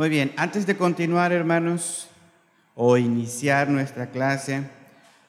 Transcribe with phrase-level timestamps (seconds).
[0.00, 2.08] Muy bien, antes de continuar, hermanos,
[2.74, 4.62] o iniciar nuestra clase,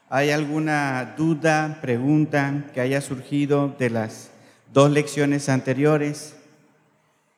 [0.10, 4.32] ¿hay alguna duda, pregunta que haya surgido de las
[4.72, 6.38] dos lecciones anteriores?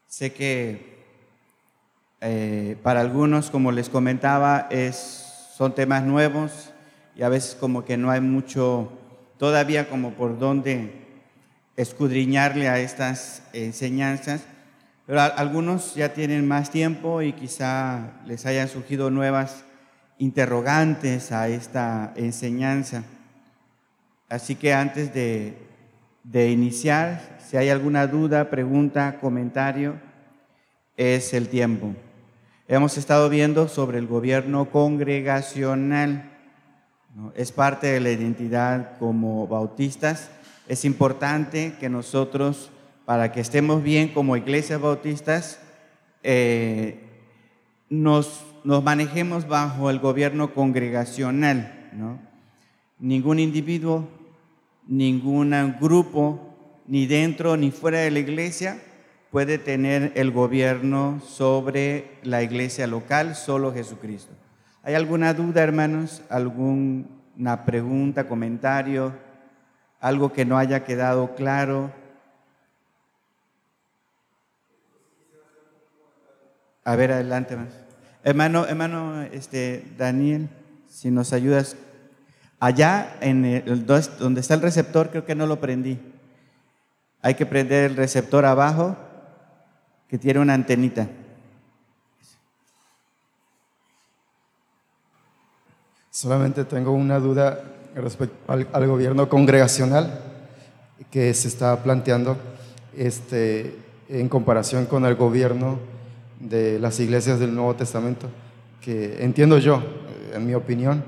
[0.05, 1.03] Sé que
[2.21, 6.71] eh, para algunos, como les comentaba, es, son temas nuevos
[7.15, 8.91] y a veces como que no hay mucho
[9.39, 11.01] todavía como por dónde
[11.77, 14.43] escudriñarle a estas enseñanzas.
[15.05, 19.65] Pero algunos ya tienen más tiempo y quizá les hayan surgido nuevas
[20.17, 23.03] interrogantes a esta enseñanza.
[24.29, 25.57] Así que antes de,
[26.23, 29.95] de iniciar, si hay alguna duda, pregunta, comentario,
[30.95, 31.93] es el tiempo.
[32.69, 36.31] Hemos estado viendo sobre el gobierno congregacional.
[37.35, 40.29] Es parte de la identidad como bautistas.
[40.69, 42.71] Es importante que nosotros
[43.05, 45.59] para que estemos bien como iglesias bautistas,
[46.23, 46.99] eh,
[47.89, 51.89] nos, nos, manejemos bajo el gobierno congregacional.
[51.93, 52.19] ¿no?
[52.99, 54.07] Ningún individuo,
[54.87, 56.55] ningún grupo,
[56.87, 58.79] ni dentro ni fuera de la iglesia,
[59.31, 64.33] puede tener el gobierno sobre la iglesia local, solo Jesucristo.
[64.83, 66.21] ¿Hay alguna duda, hermanos?
[66.29, 69.13] ¿Alguna pregunta, comentario?
[69.99, 71.91] ¿Algo que no haya quedado claro?
[76.85, 77.57] A ver, adelante.
[78.23, 80.49] Hermano, hermano este, Daniel,
[80.89, 81.75] si nos ayudas.
[82.59, 85.99] Allá, en el, donde está el receptor, creo que no lo prendí.
[87.21, 88.95] Hay que prender el receptor abajo,
[90.07, 91.07] que tiene una antenita.
[96.09, 97.59] Solamente tengo una duda
[97.95, 100.19] respecto al, al, gobierno congregacional
[101.11, 102.37] que se está planteando
[102.95, 103.75] este,
[104.09, 105.79] en comparación con el gobierno
[106.39, 108.27] de las iglesias del Nuevo Testamento,
[108.81, 111.03] que entiendo yo, eh, en mi opinión,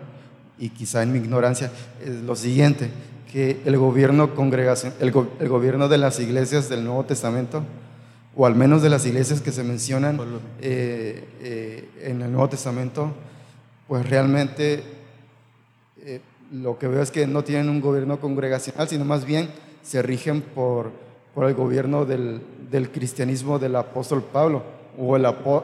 [0.57, 1.71] y quizá en mi ignorancia,
[2.03, 2.89] es lo siguiente,
[3.31, 7.63] que el gobierno, congregación, el, gobierno de las iglesias del Nuevo Testamento,
[8.35, 10.19] o al menos de las iglesias que se mencionan
[10.61, 13.13] eh, eh, en el Nuevo Testamento,
[13.87, 14.83] pues realmente
[16.51, 19.49] lo que veo es que no tienen un gobierno congregacional, sino más bien
[19.83, 20.91] se rigen por,
[21.33, 25.15] por el gobierno del, del cristianismo del apóstol Pablo o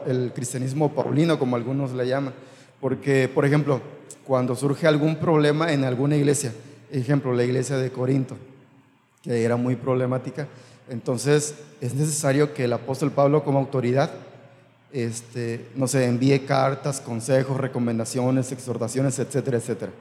[0.06, 2.32] el, cristianismo paulino, como algunos le llaman.
[2.80, 3.80] Porque, por ejemplo,
[4.24, 6.52] cuando surge algún problema en alguna iglesia,
[6.90, 8.36] ejemplo, la iglesia de Corinto,
[9.22, 10.48] que era muy problemática,
[10.88, 14.10] entonces es necesario que el apóstol Pablo como autoridad,
[14.92, 19.92] este, no sé, envíe cartas, consejos, recomendaciones, exhortaciones, etcétera, etcétera.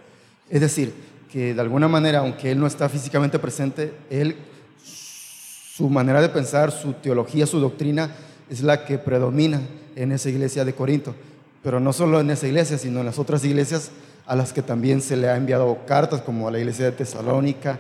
[0.50, 0.94] Es decir,
[1.32, 4.36] que de alguna manera, aunque él no está físicamente presente, él,
[4.84, 8.12] su manera de pensar, su teología, su doctrina,
[8.52, 9.62] es la que predomina
[9.96, 11.16] en esa iglesia de Corinto.
[11.64, 13.92] Pero no solo en esa iglesia, sino en las otras iglesias
[14.26, 17.80] a las que también se le ha enviado cartas, como a la iglesia de Tesalónica,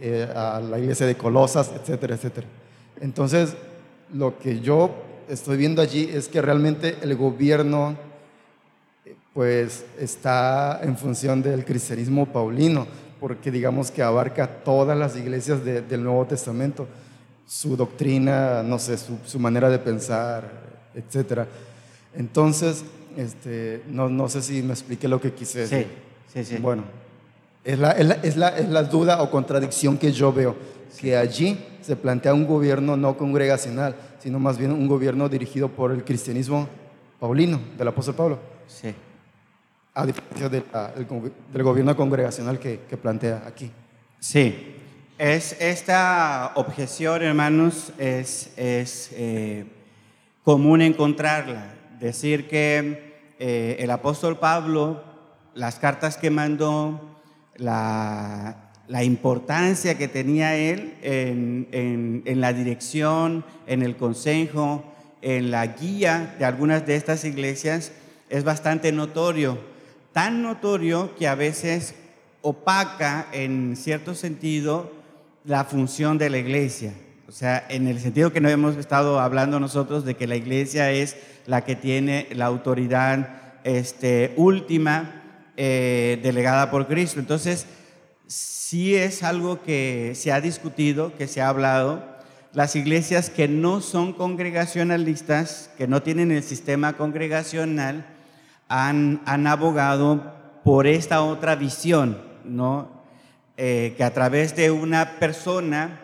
[0.00, 2.46] eh, a la iglesia de Colosas, etcétera, etcétera.
[3.00, 3.54] Entonces,
[4.14, 4.94] lo que yo
[5.28, 7.96] estoy viendo allí es que realmente el gobierno
[9.34, 12.86] pues está en función del cristianismo paulino,
[13.18, 16.86] porque digamos que abarca todas las iglesias del Nuevo Testamento
[17.52, 20.50] su doctrina, no sé, su, manera de pensar,
[20.94, 21.42] etc.
[22.14, 22.82] Entonces,
[23.14, 25.86] este, no, no, sé si me expliqué lo que quise decir.
[26.32, 26.62] Sí, sí, sí.
[26.62, 26.84] Bueno,
[27.62, 30.56] es la, es la, es la, es la duda o contradicción que yo veo,
[30.98, 35.92] que allí se plantea un gobierno no congregacional, sino más bien un gobierno dirigido por
[35.92, 36.66] el cristianismo
[37.20, 38.38] paulino, del apóstol Pablo.
[38.66, 38.94] Sí.
[39.92, 43.70] A diferencia del gobierno congregacional que, que plantea aquí.
[44.18, 44.78] Sí,
[45.22, 49.66] es, esta objeción, hermanos, es, es eh,
[50.42, 51.74] común encontrarla.
[52.00, 55.00] Decir que eh, el apóstol Pablo,
[55.54, 57.20] las cartas que mandó,
[57.54, 64.82] la, la importancia que tenía él en, en, en, la dirección, en el consejo,
[65.20, 67.92] en la guía de algunas de estas iglesias,
[68.28, 69.56] es bastante notorio.
[70.12, 71.94] Tan notorio que a veces
[72.40, 75.00] opaca en cierto sentido
[75.44, 76.94] la función de la iglesia.
[77.28, 80.90] O sea, en el sentido que no hemos estado hablando nosotros de que la iglesia
[80.90, 81.16] es
[81.46, 85.22] la que tiene la autoridad este, última
[85.56, 87.20] eh, delegada por Cristo.
[87.20, 87.66] Entonces,
[88.26, 92.04] sí es algo que se ha discutido, que se ha hablado.
[92.52, 98.06] Las iglesias que no son congregacionalistas, que no tienen el sistema congregacional,
[98.68, 100.34] han, han abogado
[100.64, 103.01] por esta otra visión, ¿no?
[103.58, 106.00] Eh, que a través de una persona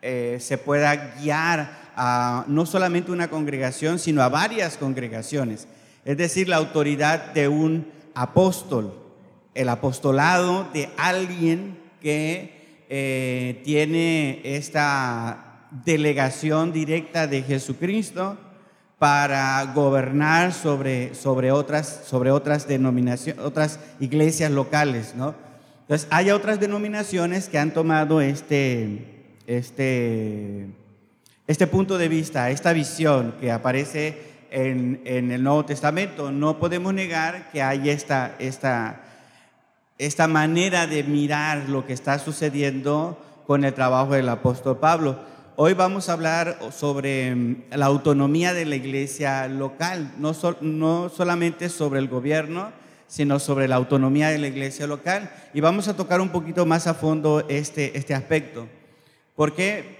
[0.00, 5.68] eh, se pueda guiar a no solamente una congregación, sino a varias congregaciones.
[6.06, 8.94] Es decir, la autoridad de un apóstol,
[9.54, 18.38] el apostolado de alguien que eh, tiene esta delegación directa de Jesucristo
[18.98, 25.47] para gobernar sobre, sobre, otras, sobre otras denominaciones, otras iglesias locales, ¿no?
[25.88, 30.66] Entonces, hay otras denominaciones que han tomado este, este,
[31.46, 34.20] este punto de vista, esta visión que aparece
[34.50, 36.30] en, en, el Nuevo Testamento.
[36.30, 39.00] No podemos negar que hay esta, esta,
[39.96, 45.18] esta manera de mirar lo que está sucediendo con el trabajo del apóstol Pablo.
[45.56, 51.70] Hoy vamos a hablar sobre mm, la autonomía de la iglesia local, no, no solamente
[51.70, 52.72] sobre el gobierno,
[53.08, 55.32] sino sobre la autonomía de la iglesia local.
[55.52, 58.68] Y vamos a tocar un poquito más a fondo este, este aspecto.
[59.34, 59.98] ¿Por qué?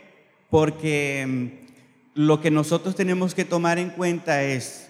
[0.51, 4.89] Porque mm, lo que nosotros tenemos que tomar en cuenta es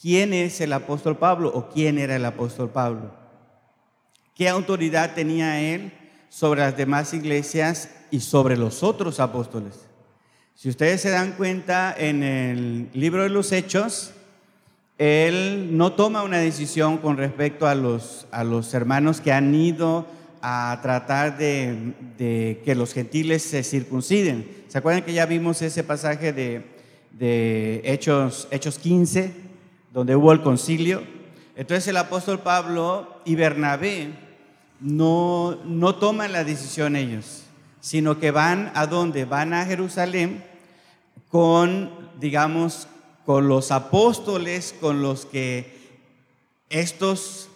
[0.00, 3.14] quién es el apóstol Pablo o quién era el apóstol Pablo.
[4.34, 5.92] ¿Qué autoridad tenía él
[6.36, 9.86] sobre las demás iglesias y sobre los otros apóstoles.
[10.54, 14.12] Si ustedes se dan cuenta, en el libro de los Hechos,
[14.98, 20.06] él no toma una decisión con respecto a los, a los hermanos que han ido
[20.42, 24.48] a tratar de, que los gentiles se circunciden.
[24.68, 26.64] ¿Se acuerdan que ya vimos ese pasaje de,
[27.12, 29.32] de Hechos, Hechos 15,
[29.92, 31.02] donde hubo el concilio?
[31.56, 34.10] Entonces el apóstol Pablo y Bernabé
[34.80, 37.46] no, no toman la decisión ellos
[37.86, 39.26] sino que van a dónde?
[39.26, 40.42] Van a Jerusalén
[41.28, 41.88] con,
[42.18, 42.88] digamos,
[43.26, 45.74] con los apóstoles, con los que
[46.70, 47.48] estos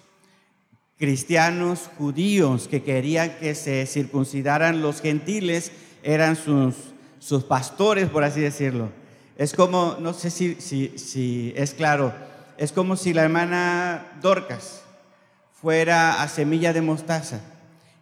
[0.99, 5.71] cristianos judíos que querían que se circuncidaran los gentiles
[6.03, 6.75] eran sus,
[7.21, 8.91] sus pastores, por así decirlo.
[9.39, 12.13] Es como, no sé si, si, si es claro,
[12.59, 14.83] es como si la hermana Dorcas
[15.63, 17.41] fuera a semilla de mostaza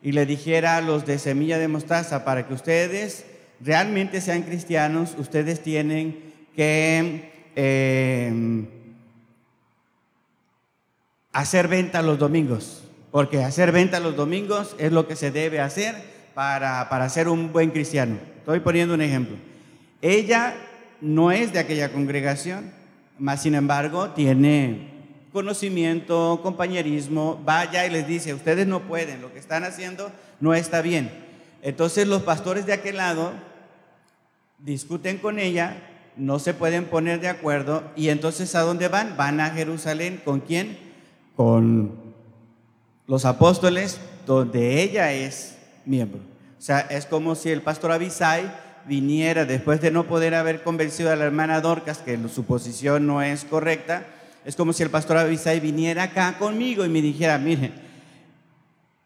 [0.03, 3.26] y le dijera a los de semilla de mostaza, para que ustedes
[3.61, 8.32] realmente sean cristianos, ustedes tienen que eh,
[11.32, 15.96] hacer venta los domingos, porque hacer venta los domingos es lo que se debe hacer
[16.34, 18.16] para, para ser un buen cristiano.
[18.38, 19.37] Estoy poniendo un ejemplo.
[20.00, 20.55] Ella
[21.00, 22.70] no es de aquella congregación,
[23.19, 24.90] mas sin embargo tiene
[25.32, 30.81] conocimiento, compañerismo, vaya y les dice, ustedes no pueden, lo que están haciendo no está
[30.81, 31.10] bien.
[31.62, 33.32] Entonces los pastores de aquel lado
[34.60, 35.88] discuten con ella,
[36.19, 39.17] no se pueden poner de acuerdo y entonces ¿a dónde van?
[39.17, 40.76] Van a Jerusalén, ¿con quién?
[41.37, 41.93] Con
[43.06, 45.56] los apóstoles, donde ella es
[45.87, 46.20] miembro.
[46.59, 48.53] O sea, es como si el pastor Abisai
[48.87, 53.23] viniera después de no poder haber convencido a la hermana Dorcas que su posición no
[53.23, 54.06] es correcta,
[54.44, 57.73] es como si el pastor Abisai viniera acá conmigo y me dijera, mire,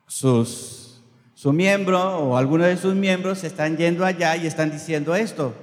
[0.06, 1.00] sus,
[1.34, 5.54] su miembro o alguno de sus miembros están yendo allá y están diciendo esto.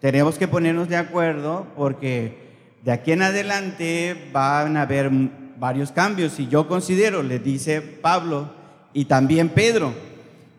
[0.00, 2.44] Tenemos que ponernos de acuerdo porque
[2.82, 5.10] de aquí en adelante van a haber
[5.56, 8.52] varios cambios y yo considero, le dice Pablo
[8.92, 9.94] y también Pedro,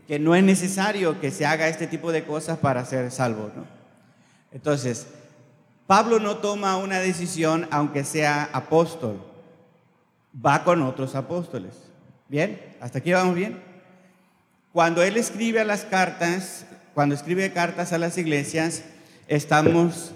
[0.07, 3.51] que no es necesario que se haga este tipo de cosas para ser salvo.
[3.55, 3.65] ¿no?
[4.51, 5.07] Entonces,
[5.87, 9.21] Pablo no toma una decisión aunque sea apóstol,
[10.43, 11.75] va con otros apóstoles.
[12.27, 12.59] ¿Bien?
[12.81, 13.61] ¿Hasta aquí vamos bien?
[14.73, 18.83] Cuando él escribe a las cartas, cuando escribe cartas a las iglesias,
[19.27, 20.11] estamos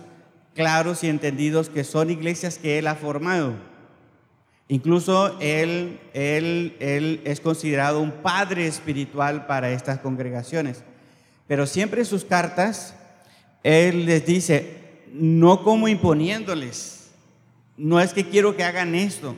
[0.55, 3.53] claros y entendidos que son iglesias que él ha formado.
[4.67, 10.83] Incluso él, él, él es considerado un padre espiritual para estas congregaciones.
[11.47, 12.95] Pero siempre en sus cartas,
[13.63, 17.09] él les dice, no como imponiéndoles.
[17.77, 19.35] No es que quiero que hagan esto,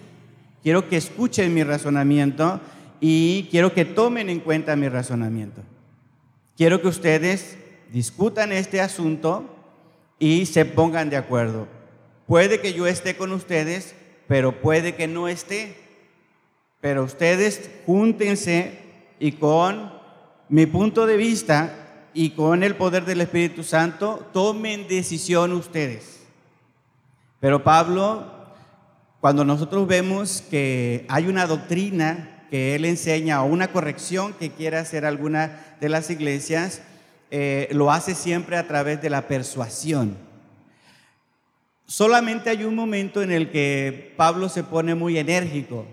[0.63, 2.60] quiero que escuchen mi razonamiento
[3.00, 5.62] y quiero que tomen en cuenta mi razonamiento.
[6.58, 7.58] Quiero que ustedes
[7.94, 9.61] discutan este asunto
[10.22, 11.68] y se pongan de acuerdo.
[12.28, 13.96] Puede que yo esté con ustedes,
[14.28, 15.75] pero puede que no esté.
[16.80, 18.78] Pero ustedes júntense
[19.20, 19.92] y con
[20.48, 21.74] mi punto de vista
[22.13, 26.20] y con el poder del Espíritu Santo tomen decisión ustedes.
[27.40, 28.32] Pero Pablo,
[29.22, 34.78] cuando nosotros vemos que hay una doctrina que él enseña o una corrección que quiere
[34.78, 36.84] hacer alguna de las iglesias,
[37.32, 40.18] eh, lo hace siempre a través de la persuasión.
[41.86, 45.86] Solamente hay un momento en el que Pablo se pone muy enérgico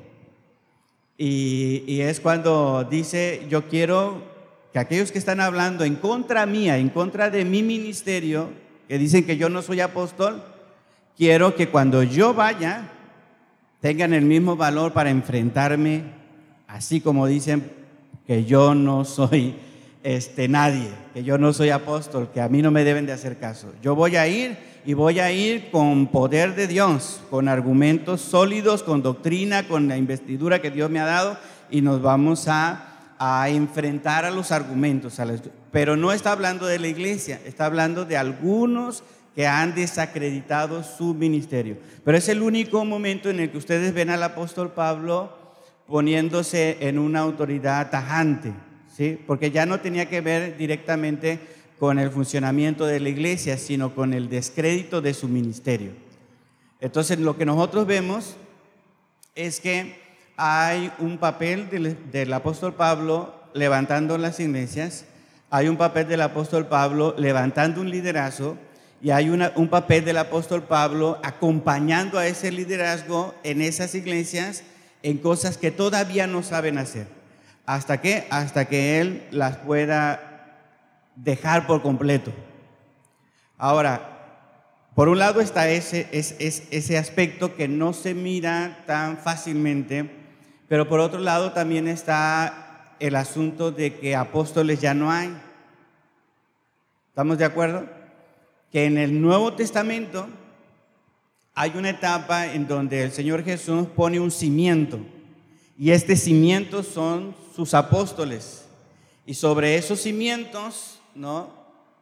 [1.16, 4.22] y, y es cuando dice, yo quiero
[4.72, 8.50] que aquellos que están hablando en contra mía, en contra de mi ministerio,
[8.88, 10.42] que dicen que yo no soy apóstol,
[11.16, 12.90] quiero que cuando yo vaya
[13.80, 16.02] tengan el mismo valor para enfrentarme,
[16.66, 17.70] así como dicen
[18.26, 19.56] que yo no soy
[20.02, 23.38] este nadie, que yo no soy apóstol, que a mí no me deben de hacer
[23.38, 23.72] caso.
[23.82, 28.82] Yo voy a ir y voy a ir con poder de Dios, con argumentos sólidos,
[28.82, 31.36] con doctrina, con la investidura que Dios me ha dado
[31.70, 32.84] y nos vamos a,
[33.48, 35.20] enfrentar a los argumentos.
[35.72, 39.02] pero no está hablando de la iglesia, está hablando de algunos
[39.34, 41.78] que han desacreditado su ministerio.
[42.04, 45.36] Pero es el único momento en el que ustedes ven al apóstol Pablo
[45.88, 48.52] poniéndose en una autoridad tajante,
[49.26, 51.38] porque ya no tenía que ver directamente
[51.78, 55.92] con el funcionamiento de la iglesia, sino con el descrédito de su ministerio.
[56.80, 58.36] Entonces, lo que nosotros vemos
[59.34, 59.96] es que
[60.36, 65.04] hay un papel del, apóstol Pablo levantando las iglesias,
[65.50, 68.56] hay un papel del apóstol Pablo levantando un liderazgo
[69.00, 74.64] y hay un papel del apóstol Pablo acompañando a ese liderazgo en esas iglesias
[75.02, 77.17] en cosas que todavía no saben hacer.
[77.68, 78.26] ¿Hasta qué?
[78.30, 80.56] Hasta que él las pueda
[81.16, 82.32] dejar por completo.
[83.58, 84.46] Ahora,
[84.94, 90.10] por un lado está ese, ese aspecto que no se mira tan fácilmente,
[90.66, 95.36] pero por otro lado también está el asunto de que apóstoles ya no hay.
[97.10, 97.86] ¿Estamos de acuerdo?
[98.72, 100.26] Que en el Nuevo Testamento
[101.54, 105.00] hay una etapa en donde el Señor Jesús pone un cimiento
[105.78, 108.64] y este cimiento son sus apóstoles.
[109.24, 111.50] Y sobre esos cimientos ¿no?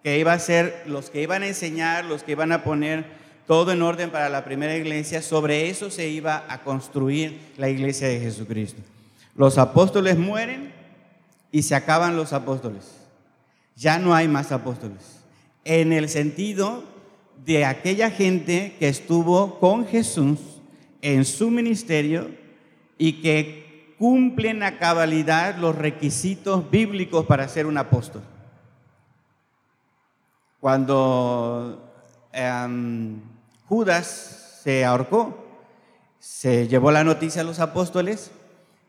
[0.02, 3.04] Que iba a ser los que iban a enseñar, los que iban a poner
[3.46, 8.08] todo en orden para la primera iglesia, sobre eso se iba a construir la iglesia
[8.08, 8.82] de Jesucristo.
[9.34, 10.72] Los apóstoles mueren
[11.52, 12.92] y se acaban los apóstoles.
[13.76, 15.20] Ya no hay más apóstoles.
[15.64, 16.84] En el sentido
[17.44, 20.38] de aquella gente que estuvo con Jesús
[21.02, 22.30] en su ministerio
[22.98, 23.65] y que
[23.98, 28.22] cumplen a cabalidad los requisitos bíblicos para ser un apóstol.
[30.60, 31.92] Cuando
[32.32, 33.20] em,
[33.68, 35.44] Judas se ahorcó,
[36.18, 38.30] se llevó la noticia a los apóstoles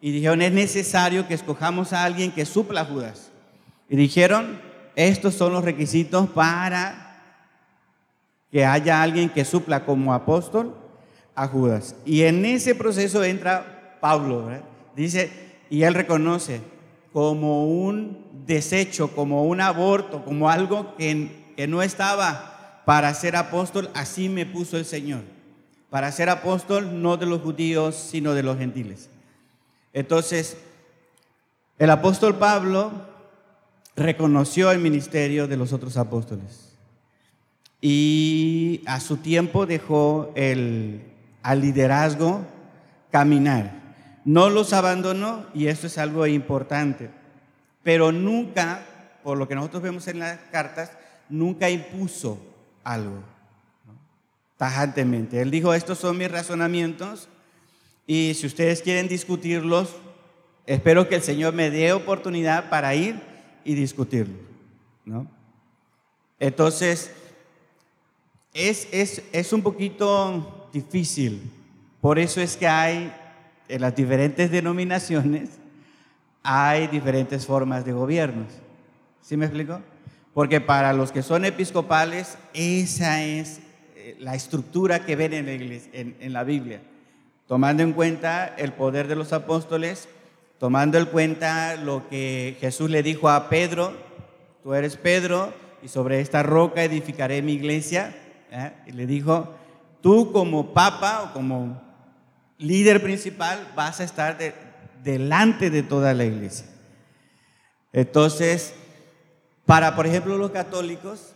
[0.01, 3.31] y dijeron, es necesario que escojamos a alguien que supla a Judas.
[3.89, 4.59] Y dijeron,
[4.95, 7.21] estos son los requisitos para
[8.51, 10.75] que haya alguien que supla como apóstol
[11.35, 11.95] a Judas.
[12.05, 14.49] Y en ese proceso entra Pablo,
[15.03, 15.31] dice,
[15.69, 16.61] y él reconoce
[17.13, 23.89] como un desecho, como un aborto, como algo que que no estaba para ser apóstol,
[23.95, 25.21] así me puso el Señor.
[25.89, 29.09] Para ser apóstol no de los judíos, sino de los gentiles.
[29.91, 30.55] Entonces,
[31.79, 32.91] el apóstol Pablo
[33.95, 36.77] reconoció el ministerio de los otros apóstoles
[37.81, 41.01] y a su tiempo dejó el,
[41.41, 42.45] al liderazgo
[43.09, 43.86] caminar.
[44.27, 47.09] No los abandonó y esto es algo importante,
[47.81, 48.85] pero nunca,
[49.23, 50.91] por lo que nosotros vemos en las cartas,
[51.29, 52.37] nunca impuso
[52.83, 53.23] algo
[54.57, 55.41] tajantemente.
[55.41, 57.29] Él dijo, estos son mis razonamientos
[58.05, 59.95] y si ustedes quieren discutirlos,
[60.65, 63.21] espero que el Señor me dé oportunidad para ir
[63.63, 64.41] y discutirlos.
[65.05, 65.25] ¿no?
[66.37, 67.11] Entonces,
[68.53, 71.49] es, es, es un poquito difícil.
[72.01, 73.13] Por eso es que hay
[73.67, 75.49] en las diferentes denominaciones,
[76.43, 78.47] hay diferentes formas de gobiernos.
[79.21, 79.81] ¿Sí me explico?
[80.33, 83.59] Porque para los que son episcopales, esa es
[83.95, 86.79] eh, la estructura que ven en la, Biblia.
[87.47, 90.07] Tomando en cuenta el poder de los apóstoles,
[90.59, 93.93] tomando en cuenta lo que Jesús le dijo a Pedro,
[94.63, 98.15] tú eres Pedro y sobre esta roca edificaré mi iglesia.
[98.51, 98.71] ¿eh?
[98.85, 99.53] Y le dijo,
[100.01, 101.86] tú como papa o como
[102.57, 104.37] líder principal vas a estar
[105.03, 106.65] delante de toda la iglesia.
[107.93, 108.73] Entonces,
[109.65, 111.33] para, por ejemplo, los católicos,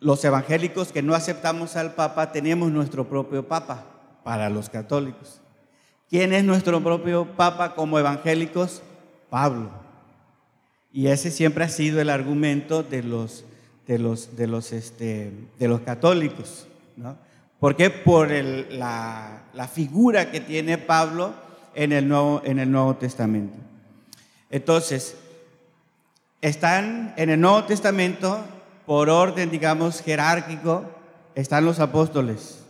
[0.00, 3.84] los evangélicos que no aceptamos al Papa, tenemos nuestro propio Papa
[4.22, 5.40] para los católicos.
[6.08, 8.82] ¿Quién es nuestro propio Papa como evangélicos?
[9.30, 9.70] Pablo.
[10.92, 13.44] Y ese siempre ha sido el argumento de los,
[13.86, 16.68] de los, de los, este, de los católicos.
[16.96, 17.16] ¿no?
[17.64, 17.88] ¿Por qué?
[17.88, 21.32] Por la, la, figura que tiene Pablo
[21.74, 23.56] en el Nuevo, en el Nuevo Testamento.
[24.50, 25.16] Entonces,
[26.42, 28.44] están en el Nuevo Testamento,
[28.84, 30.84] por orden, digamos, jerárquico,
[31.34, 32.62] están los apóstoles,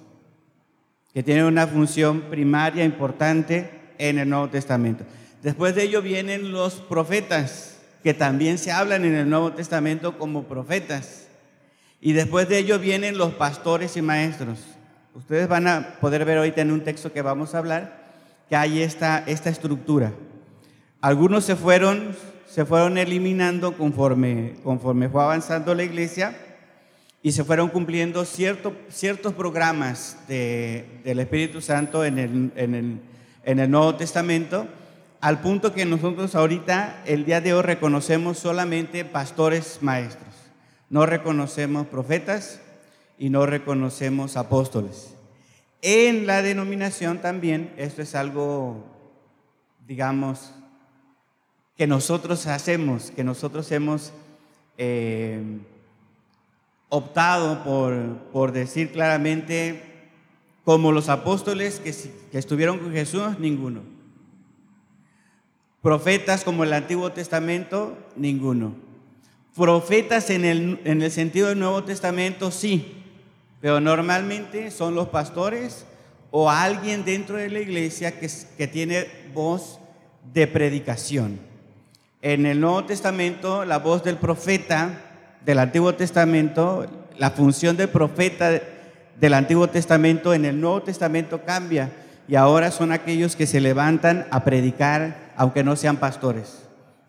[1.13, 5.03] que tienen una función primaria importante en el Nuevo Testamento.
[5.43, 10.45] Después de ello vienen los profetas, que también se hablan en el Nuevo Testamento como
[10.45, 11.27] profetas.
[12.01, 14.74] Y después de ello vienen los pastores y maestros.
[15.15, 18.03] Ustedes van a poder ver ahorita en un texto que vamos a hablar
[18.49, 20.13] que hay esta, esta estructura.
[21.01, 22.17] Algunos se fueron,
[22.49, 26.37] se fueron eliminando conforme, conforme fue avanzando la iglesia
[27.23, 33.01] y se fueron cumpliendo cierto, ciertos programas del Espíritu Santo en el, en, el,
[33.45, 34.67] en el Nuevo Testamento,
[35.21, 40.35] al punto que nosotros ahorita, el día de hoy, reconocemos solamente pastores maestros.
[40.91, 42.61] No reconocemos profetas
[43.19, 45.15] y no reconocemos apóstoles.
[45.83, 48.85] En la denominación también, esto es algo,
[49.87, 50.53] digamos,
[51.77, 54.13] que nosotros hacemos, que nosotros hemos
[54.79, 55.43] eh,
[56.89, 59.83] optado por, por, decir claramente,
[60.65, 61.93] como los apóstoles que,
[62.33, 63.83] que estuvieron con Jesús, ninguno.
[65.83, 68.75] Profetas como el Antiguo Testamento, ninguno.
[69.55, 73.04] Profetas en el, en el sentido del Nuevo Testamento, sí,
[73.65, 75.87] pero normalmente son los pastores
[76.31, 78.29] o alguien dentro de la iglesia que,
[78.59, 79.79] que tiene voz
[80.35, 81.41] de predicación.
[82.21, 85.01] En el Nuevo Testamento, la voz del profeta
[85.47, 86.85] del Antiguo Testamento,
[87.17, 88.51] la función del profeta
[89.19, 91.91] del Antiguo Testamento en el Nuevo Testamento cambia
[92.29, 96.65] y ahora son aquellos que se levantan a predicar aunque no sean pastores.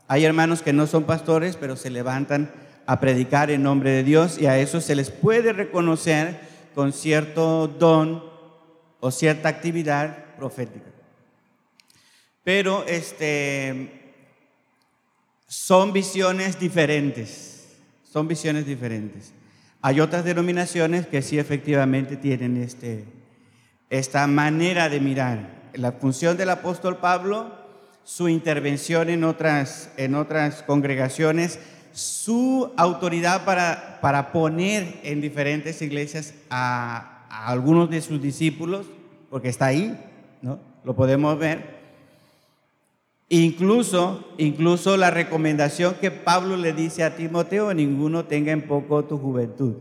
[0.07, 2.49] Hay hermanos que no son pastores, pero se levantan
[2.85, 6.44] a predicar en nombre de Dios y a eso se les puede reconocer
[6.75, 8.23] con cierto don
[8.99, 10.91] o cierta actividad profética.
[12.43, 14.13] Pero este,
[15.47, 19.33] son visiones diferentes, son visiones diferentes.
[19.81, 23.05] Hay otras denominaciones que sí efectivamente tienen este,
[23.89, 25.71] esta manera de mirar.
[25.73, 27.51] La función del apóstol Pablo,
[28.03, 31.59] su intervención en otras, en otras congregaciones,
[31.95, 38.85] su autoridad para, para poner en diferentes iglesias a, algunos de sus discípulos,
[39.29, 39.97] porque está ahí,
[40.41, 40.59] ¿no?
[40.83, 41.75] Lo podemos ver.
[43.29, 49.17] Incluso, incluso la recomendación que Pablo le dice a Timoteo, ninguno tenga en poco tu
[49.17, 49.75] juventud,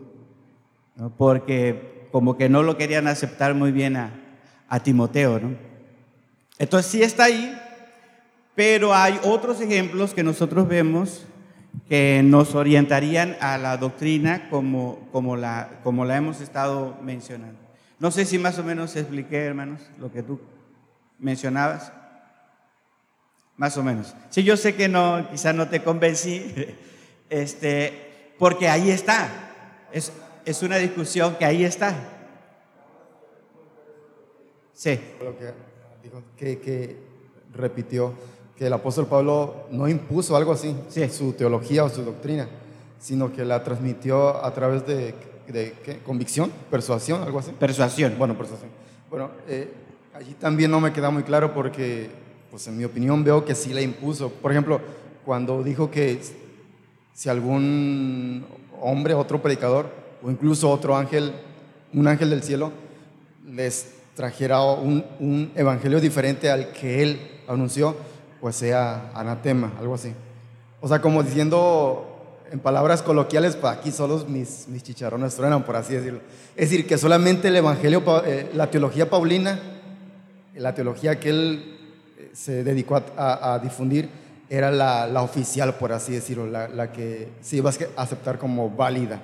[0.97, 1.11] ¿no?
[1.11, 4.13] porque como que no lo querían aceptar muy bien a,
[4.69, 5.41] a Timoteo.
[5.41, 5.57] ¿no?
[6.59, 7.55] Entonces sí está ahí,
[8.55, 11.27] pero hay otros ejemplos que nosotros vemos
[11.89, 17.59] que nos orientarían a la doctrina como, como, la, como la hemos estado mencionando.
[17.99, 20.41] No sé si más o menos expliqué, hermanos, lo que tú
[21.19, 21.93] mencionabas.
[23.57, 24.15] Más o menos.
[24.31, 26.53] Sí, yo sé que no, quizá no te convencí,
[27.31, 29.29] este, porque ahí está.
[29.93, 30.13] Es,
[30.45, 31.95] es una discusión que ahí está.
[34.73, 34.99] Sí.
[35.23, 35.75] Lo que
[36.37, 36.97] que, que
[37.53, 38.15] repitió
[38.57, 40.75] que el apóstol Pablo no impuso algo así,
[41.11, 42.49] su teología o su doctrina,
[43.01, 45.15] sino que la transmitió a través de,
[45.49, 47.53] de convicción, persuasión, algo así.
[47.59, 48.15] Persuasión.
[48.19, 48.71] Bueno, persuasión.
[49.11, 49.73] Bueno, eh,
[50.15, 52.11] allí también no me queda muy claro porque,
[52.51, 54.31] pues en mi opinión veo que sí la impuso.
[54.31, 54.81] Por ejemplo,
[55.25, 56.21] cuando dijo que
[57.13, 58.45] si algún
[58.81, 59.87] hombre, otro predicador,
[60.23, 61.33] o incluso otro ángel,
[61.93, 62.73] un ángel del cielo,
[63.47, 67.97] les trajera un, un evangelio diferente al que él anunció,
[68.45, 70.13] pues sea anatema, algo así.
[70.83, 75.77] O sea, como diciendo en palabras coloquiales, para aquí solo mis, mis chicharrones truenan, por
[75.77, 76.21] así decirlo.
[76.55, 79.59] Es decir, que solamente el Evangelio, eh, la teología paulina,
[80.57, 81.79] la teología que él
[82.19, 84.11] eh, se dedicó a, a difundir,
[84.51, 88.69] era la, la, oficial, por así decirlo, la, la, que se iba a aceptar como
[88.69, 89.23] válida.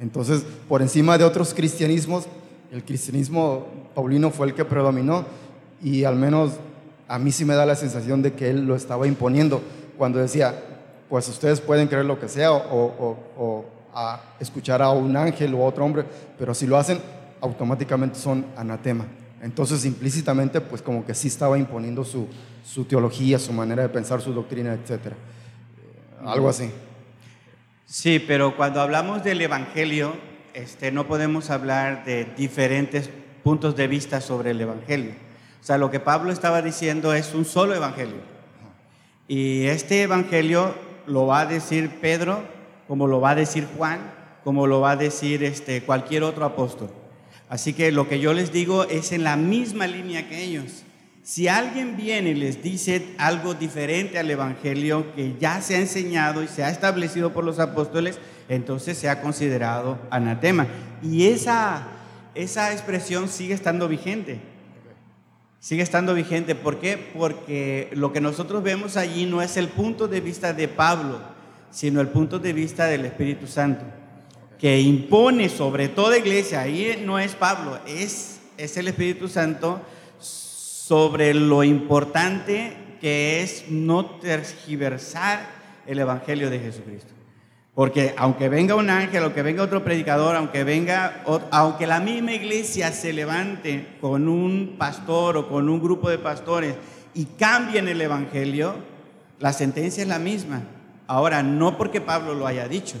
[0.00, 2.24] Entonces, por encima de otros cristianismos,
[2.72, 5.26] el cristianismo paulino fue el que predominó
[5.82, 6.52] y al menos
[7.08, 9.62] a mí sí me da la sensación de que él lo estaba imponiendo
[9.96, 10.54] cuando decía,
[11.08, 13.64] pues ustedes pueden creer lo que sea o,
[13.94, 16.04] a escuchar a un ángel o a otro hombre,
[16.38, 16.98] pero si lo hacen,
[17.40, 19.06] automáticamente son anatema.
[19.40, 22.26] Entonces, implícitamente, pues como que sí estaba imponiendo su,
[22.64, 25.12] su teología, su manera de pensar, su doctrina, etc.
[26.24, 26.70] Algo así.
[27.84, 30.14] Sí, pero cuando hablamos del Evangelio,
[30.54, 33.10] este, no podemos hablar de diferentes
[33.42, 35.12] puntos de vista sobre el Evangelio.
[35.64, 38.18] O sea, lo que Pablo estaba diciendo es un solo evangelio.
[39.26, 40.74] Y este evangelio
[41.06, 42.42] lo va a decir Pedro,
[42.86, 43.98] como lo va a decir Juan,
[44.44, 46.90] como lo va a decir este, cualquier otro apóstol.
[47.48, 50.82] Así que lo que yo les digo es en la misma línea que ellos.
[51.22, 56.42] Si alguien viene y les dice algo diferente al Evangelio que ya se ha enseñado
[56.42, 58.18] y se ha establecido por los apóstoles,
[58.50, 60.66] entonces se ha considerado anatema.
[61.02, 61.86] Y esa,
[62.34, 64.52] esa expresión sigue estando vigente
[65.64, 66.54] sigue estando vigente.
[66.54, 66.98] ¿Por qué?
[66.98, 71.18] Porque lo que nosotros vemos allí no es el punto de vista de Pablo,
[71.70, 73.82] sino el punto de vista del Espíritu Santo.
[74.58, 79.80] que impone sobre toda iglesia, ahí no es Pablo, es, es el Espíritu Santo
[80.20, 85.46] sobre lo importante que es no tergiversar
[85.86, 87.13] el Evangelio de Jesucristo.
[87.74, 92.92] Porque aunque venga un ángel, aunque venga otro predicador, aunque venga, aunque la misma iglesia
[92.92, 96.76] se levante con un pastor o con un grupo de pastores
[97.14, 98.76] y cambien el evangelio,
[99.40, 100.62] la sentencia es la misma.
[101.08, 102.96] Ahora, no porque Pablo lo haya dicho,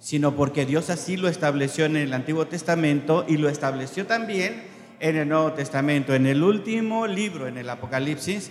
[0.00, 4.64] sino porque Dios así lo estableció en el Antiguo Testamento y lo estableció también
[4.98, 6.14] en el Nuevo Testamento.
[6.14, 8.50] En el último libro, en el Apocalipsis,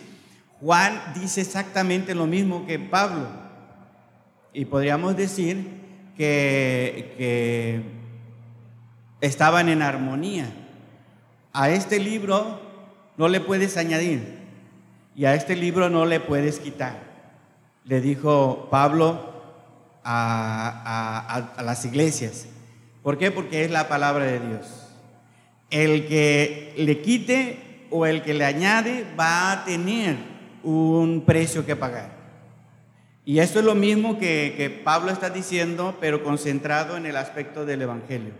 [0.61, 3.44] Juan dice exactamente lo mismo que Pablo.
[4.55, 5.67] Y podríamos decir
[6.15, 7.83] que,
[9.19, 10.49] estaban en armonía.
[11.51, 12.61] A este libro
[13.17, 14.39] no le puedes añadir
[15.13, 17.01] y a este libro no le puedes quitar.
[17.83, 19.33] Le dijo Pablo
[20.05, 22.47] a, las iglesias.
[23.03, 23.31] ¿Por qué?
[23.31, 24.67] Porque es la palabra de Dios.
[25.69, 30.15] El que le quite o el que le añade va a tener
[30.63, 32.14] un precio que pagar.
[33.25, 37.81] Y esto es lo mismo que, Pablo está diciendo, pero concentrado en el aspecto del
[37.81, 38.33] Evangelio.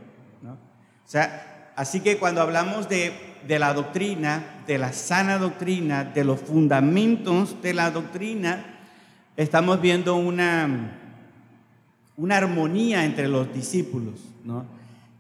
[0.46, 3.12] O sea, así que cuando hablamos de
[3.48, 8.76] la doctrina, de la sana doctrina, de los fundamentos de la doctrina,
[9.38, 11.00] estamos viendo una,
[12.18, 14.22] una armonía entre los discípulos.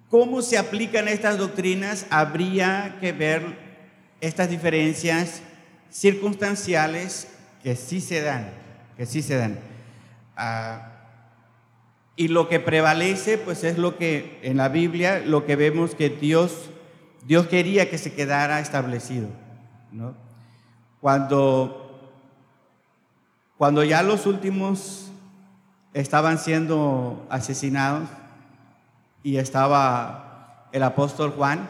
[0.10, 2.06] ¿Cómo se aplican estas doctrinas?
[2.10, 3.44] Habría que ver
[4.22, 5.42] estas diferencias
[5.90, 7.28] circunstanciales
[7.64, 8.50] que sí se dan,
[8.98, 9.60] que sí se dan.
[10.38, 10.92] Ah,
[12.16, 16.10] y lo que prevalece, pues es lo que en la Biblia, lo que vemos que
[16.10, 16.70] Dios
[17.26, 19.28] Dios quería que se quedara establecido.
[21.02, 22.12] Cuando,
[23.58, 25.12] cuando ya los últimos
[25.94, 28.08] estaban siendo asesinados
[29.24, 31.68] y estaba el apóstol Juan,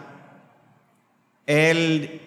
[1.46, 2.22] él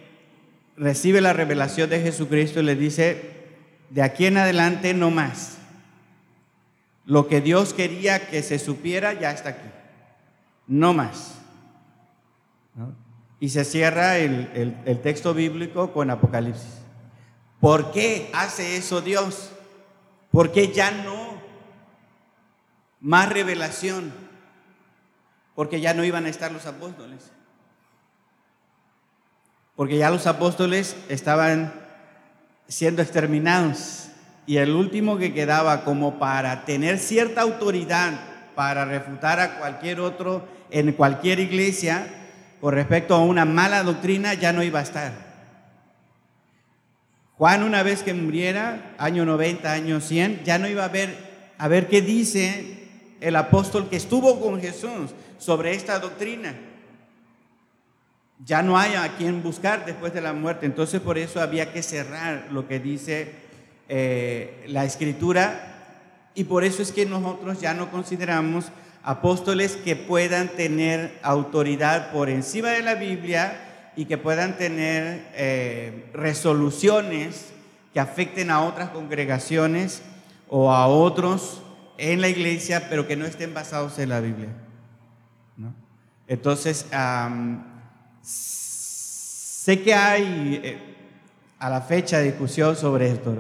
[0.76, 3.37] recibe la revelación de Jesucristo y le dice,
[3.90, 5.58] de aquí en adelante no más.
[7.04, 9.68] Lo que Dios quería que se supiera ya está aquí.
[10.66, 11.34] No más.
[13.40, 16.82] Y se cierra el, texto bíblico con Apocalipsis.
[17.60, 19.50] ¿Por qué hace eso Dios?
[20.30, 21.38] Porque ya no
[23.00, 24.12] más revelación,
[25.54, 27.30] porque ya no iban a estar los apóstoles.
[29.76, 31.87] Porque ya los apóstoles estaban
[32.68, 34.08] siendo exterminados
[34.46, 38.12] y el último que quedaba como para tener cierta autoridad
[38.54, 42.06] para refutar a cualquier otro en cualquier iglesia
[42.60, 45.28] con respecto a una mala doctrina ya no iba a estar.
[47.36, 51.68] Juan una vez que muriera, año 90, año 100, ya no iba a ver, a
[51.68, 52.88] ver qué dice
[53.20, 56.54] el apóstol que estuvo con Jesús sobre esta doctrina.
[58.44, 60.66] Ya no hay a quien buscar después de la muerte.
[60.66, 63.32] Entonces por eso había que cerrar lo que dice
[63.88, 65.68] eh, la escritura
[66.34, 68.66] y por eso es que nosotros ya no consideramos
[69.02, 76.08] apóstoles que puedan tener autoridad por encima de la Biblia y que puedan tener eh,
[76.12, 77.46] resoluciones
[77.92, 80.02] que afecten a otras congregaciones
[80.48, 81.62] o a otros
[81.96, 84.50] en la iglesia, pero que no estén basados en la Biblia.
[86.28, 86.86] Entonces,
[88.28, 90.78] sé que hay eh,
[91.58, 93.34] a la fecha discusión sobre esto.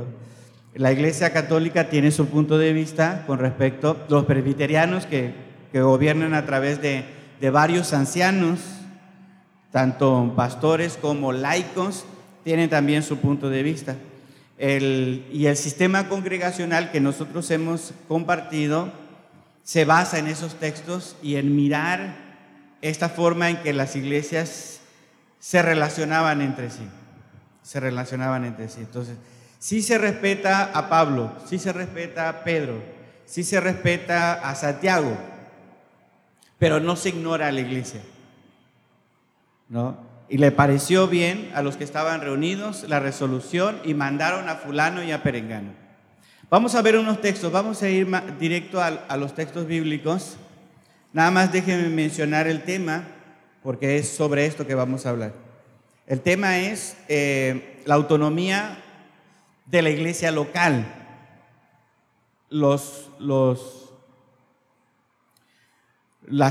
[0.74, 5.82] La iglesia católica tiene su punto de vista con respecto a los presbiterianos que que
[5.82, 7.04] gobiernan a través de,
[7.50, 8.60] varios ancianos,
[9.70, 12.04] tanto pastores como laicos,
[12.44, 13.96] tienen también su punto de vista.
[14.58, 18.90] y el sistema congregacional que nosotros hemos compartido
[19.62, 22.16] se basa en esos textos y en mirar
[22.80, 24.77] esta forma en que las iglesias
[25.38, 26.86] se relacionaban entre sí.
[27.62, 28.80] Se relacionaban entre sí.
[28.80, 29.16] Entonces,
[29.58, 32.82] sí se respeta a Pablo, sí se respeta a Pedro,
[33.26, 35.16] sí se respeta a Santiago,
[36.58, 38.00] pero no se ignora a la iglesia.
[39.68, 39.98] ¿No?
[40.28, 45.02] Y le pareció bien a los que estaban reunidos la resolución y mandaron a fulano
[45.02, 45.72] y a perengano.
[46.50, 50.36] Vamos a ver unos textos, vamos a ir directo a, los textos bíblicos.
[51.12, 53.04] Nada más déjenme mencionar el tema,
[53.68, 55.34] porque es sobre esto que vamos a hablar.
[56.06, 58.82] El tema es eh, la autonomía
[59.66, 60.86] de la iglesia local.
[62.48, 63.10] Las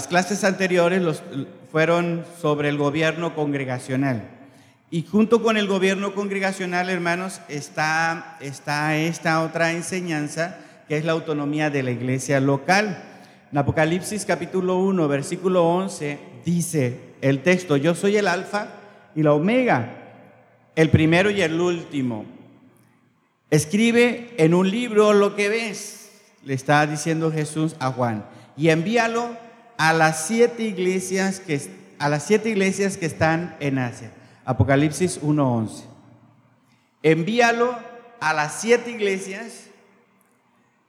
[0.07, 1.23] clases anteriores
[1.71, 4.29] fueron sobre el gobierno congregacional.
[4.91, 11.13] Y junto con el gobierno congregacional, hermanos, está, está esta otra enseñanza que es la
[11.13, 13.03] autonomía de la iglesia local.
[13.51, 18.67] En Apocalipsis capítulo 1, versículo 11, dice el texto, yo soy el alfa
[19.15, 19.93] y la omega,
[20.75, 22.25] el primero y el último.
[23.49, 26.11] Escribe en un libro lo que ves,
[26.43, 28.25] le está diciendo Jesús a Juan,
[28.55, 29.37] y envíalo
[29.77, 31.61] a las siete iglesias que,
[31.99, 34.11] a las siete iglesias que están en Asia.
[34.45, 35.83] Apocalipsis 1.11.
[37.03, 37.77] Envíalo
[38.19, 39.65] a las siete iglesias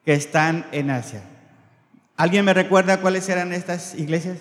[0.04, 1.22] que están en Asia.
[2.16, 4.38] ¿Alguien me recuerda cuáles eran estas iglesias?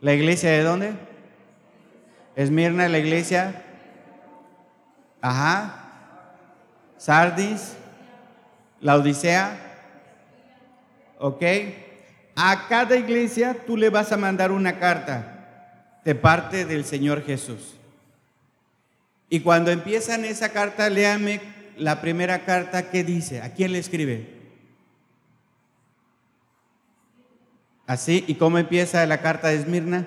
[0.00, 0.92] ¿La iglesia de dónde?
[2.36, 3.62] Esmirna, la iglesia.
[5.20, 5.74] Ajá.
[6.96, 7.74] Sardis.
[8.80, 9.58] La Odisea.
[11.18, 11.42] ¿Ok?
[12.36, 17.74] A cada iglesia tú le vas a mandar una carta de parte del Señor Jesús.
[19.28, 21.40] Y cuando empiezan esa carta, léame
[21.76, 23.42] la primera carta que dice.
[23.42, 24.37] ¿A quién le escribe?
[27.88, 30.06] Así, ¿y cómo empieza la carta de Esmirna?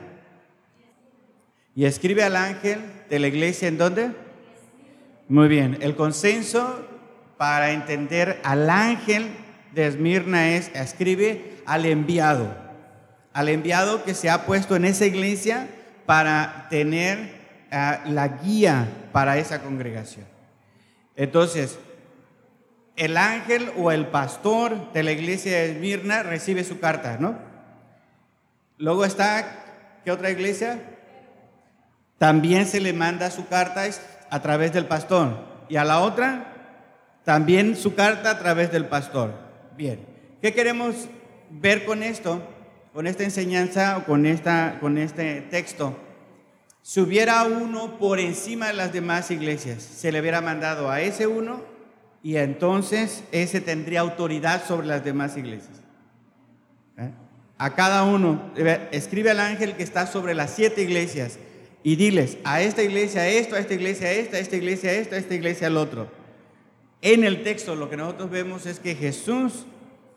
[1.75, 4.11] Y escribe al ángel de la iglesia en dónde?
[5.27, 6.87] Muy bien, el consenso
[7.37, 9.31] para entender al ángel
[9.73, 12.55] de Esmirna es, escribe al enviado,
[13.33, 15.67] al enviado que se ha puesto en esa iglesia
[16.05, 17.33] para tener
[17.71, 20.27] ah, la guía para esa congregación.
[21.15, 21.79] Entonces,
[22.95, 27.49] el ángel o el pastor de la iglesia de Esmirna recibe su carta, ¿no?
[28.81, 29.45] Luego está,
[30.03, 30.81] ¿qué otra iglesia?
[32.17, 33.85] También se le manda su carta
[34.31, 35.37] a través del pastor.
[35.69, 36.87] Y a la otra,
[37.23, 39.35] también su carta a través del pastor.
[39.77, 39.99] Bien,
[40.41, 40.95] ¿qué queremos
[41.51, 42.41] ver con esto?
[42.91, 45.95] Con esta enseñanza o con, esta, con este texto.
[46.81, 51.27] Si hubiera uno por encima de las demás iglesias, se le hubiera mandado a ese
[51.27, 51.61] uno
[52.23, 55.80] y entonces ese tendría autoridad sobre las demás iglesias
[57.61, 58.51] a cada uno,
[58.91, 61.37] escribe al ángel que está sobre las siete iglesias
[61.83, 65.19] y diles a esta iglesia esto, a esta iglesia esto, a esta iglesia esto, a
[65.19, 66.07] esta iglesia el otro.
[67.03, 69.67] En el texto lo que nosotros vemos es que Jesús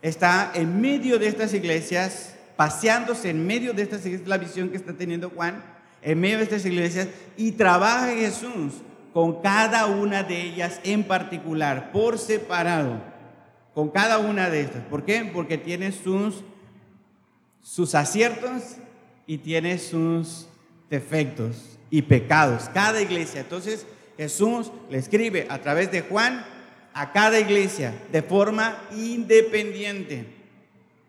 [0.01, 4.79] está en medio de estas iglesias, paseándose en medio de estas iglesias, la visión que
[4.79, 5.63] está teniendo Juan,
[6.01, 8.73] en medio de estas iglesias, y trabaja Jesús
[9.13, 13.03] con cada una de ellas en particular, por separado,
[13.75, 14.83] con cada una de estas.
[14.85, 15.31] ¿Por qué?
[15.31, 16.43] Porque tiene sus
[17.65, 18.77] sus aciertos
[19.27, 20.47] y tiene sus
[20.91, 22.69] defectos y pecados.
[22.75, 23.41] Cada iglesia.
[23.41, 26.45] Entonces Jesús le escribe a través de Juan
[26.93, 30.27] a cada iglesia de forma independiente,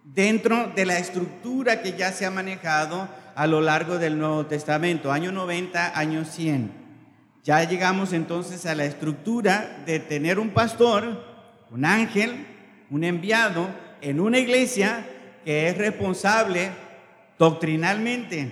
[0.04, 5.12] dentro de la estructura que ya se ha manejado a lo largo del Nuevo Testamento,
[5.12, 6.72] año 90, año 100.
[7.44, 11.22] Ya llegamos entonces a la estructura de tener un pastor,
[11.70, 12.48] un ángel,
[12.90, 13.68] un enviado
[14.02, 15.06] en una iglesia
[15.46, 16.72] que es responsable
[17.38, 18.52] doctrinalmente,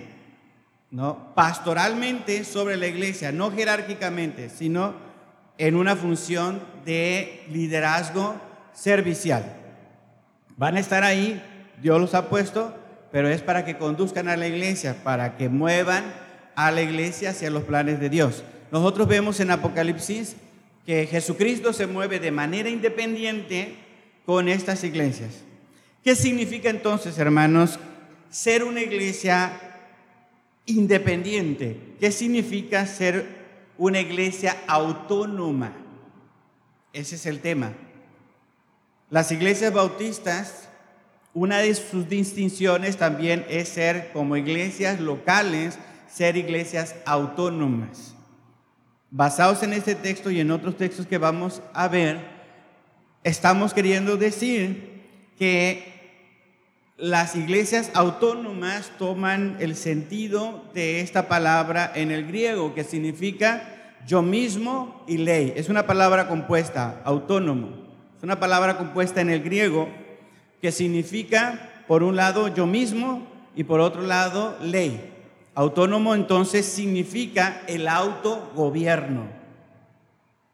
[0.90, 1.34] ¿no?
[1.34, 4.94] pastoralmente sobre la iglesia, no jerárquicamente, sino
[5.58, 8.36] en una función de liderazgo
[8.72, 9.44] servicial.
[10.56, 11.42] Van a estar ahí,
[11.82, 12.74] Dios los ha puesto,
[13.10, 16.04] pero es para que conduzcan a la iglesia, para que muevan
[16.54, 18.44] a la iglesia hacia los planes de Dios.
[18.70, 20.36] Nosotros vemos en Apocalipsis
[20.86, 23.76] que Jesucristo se mueve de manera independiente
[24.26, 25.44] con estas iglesias.
[26.04, 27.78] ¿Qué significa entonces, hermanos,
[28.28, 29.52] ser una iglesia
[30.66, 31.94] independiente?
[31.98, 33.26] ¿Qué significa ser
[33.78, 35.72] una iglesia autónoma?
[36.92, 37.72] Ese es el tema.
[39.08, 40.68] Las iglesias bautistas,
[41.32, 48.14] una de sus distinciones también es ser como iglesias locales, ser iglesias autónomas.
[49.10, 52.20] Basados en este texto y en otros textos que vamos a ver,
[53.22, 54.92] estamos queriendo decir
[55.38, 55.93] que
[56.96, 64.22] las iglesias autónomas toman el sentido de esta palabra en el griego, que significa yo
[64.22, 65.52] mismo y ley.
[65.56, 67.70] Es una palabra compuesta, autónomo.
[68.16, 69.88] Es una palabra compuesta en el griego
[70.62, 73.26] que significa, por un lado, yo mismo
[73.56, 75.10] y por otro lado, ley.
[75.56, 79.26] Autónomo entonces significa el autogobierno.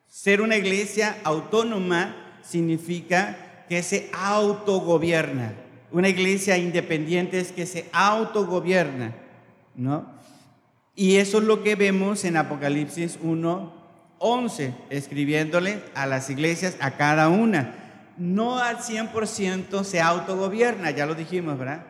[0.09, 5.55] Ser una iglesia autónoma significa que se autogobierna
[5.93, 9.15] una iglesia independiente es que se autogobierna,
[9.75, 10.07] ¿no?
[10.95, 13.73] Y eso es lo que vemos en Apocalipsis 1,
[14.19, 17.75] 11, escribiéndole a las iglesias, a cada una.
[18.19, 21.87] No al 100% se autogobierna, ya lo dijimos, ¿verdad?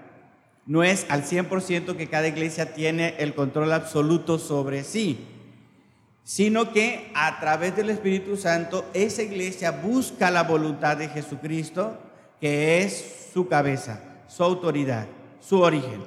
[0.64, 5.26] No es al 100% que cada iglesia tiene el control absoluto sobre sí,
[6.22, 11.98] sino que a través del Espíritu Santo esa iglesia busca la voluntad de Jesucristo
[12.40, 15.06] que es su cabeza, su autoridad,
[15.40, 16.04] su origen.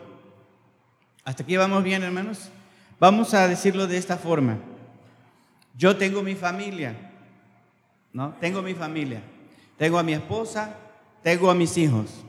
[1.24, 2.50] ¿Hasta aquí vamos bien, hermanos?
[3.00, 4.58] Vamos a decirlo de esta forma.
[5.78, 6.96] Yo tengo mi familia,
[8.12, 8.34] ¿no?
[8.40, 9.22] Tengo mi familia.
[9.78, 10.76] Tengo a mi esposa,
[11.22, 12.24] tengo a mis hijos.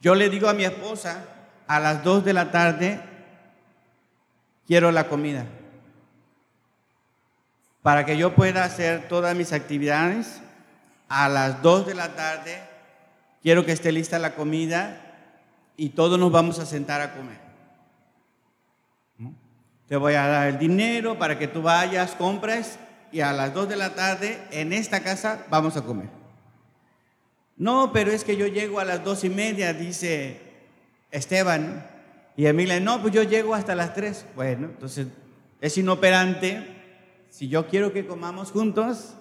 [0.00, 1.24] Yo le digo a mi esposa,
[1.66, 3.00] a las 2 de la tarde,
[4.66, 5.46] quiero la comida.
[7.82, 10.40] Para que yo pueda hacer todas mis actividades,
[11.08, 12.62] a las 2 de la tarde,
[13.42, 15.00] quiero que esté lista la comida
[15.76, 17.46] y todos nos vamos a sentar a comer.
[19.88, 22.78] Te voy a dar el dinero para que tú vayas, compres
[23.12, 26.08] y a las 2 de la tarde en esta casa vamos a comer.
[27.56, 30.40] No, pero es que yo llego a las dos y media, dice
[31.10, 31.86] Esteban.
[32.36, 34.26] Y Emilia, no, pues yo llego hasta las tres.
[34.34, 35.06] Bueno, entonces
[35.60, 36.74] es inoperante.
[37.30, 39.14] Si yo quiero que comamos juntos,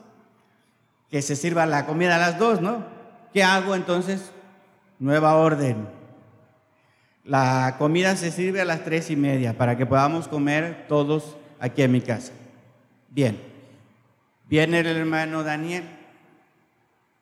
[1.16, 2.84] que se sirva la comida a las dos, ¿no?
[3.32, 4.34] ¿Qué hago entonces?
[5.00, 5.88] Nueva orden.
[7.24, 11.84] La comida se sirve a las tres y media para que podamos comer todos aquí
[11.84, 12.34] en mi casa.
[13.08, 13.42] Bien,
[14.50, 15.86] viene el hermano Daniel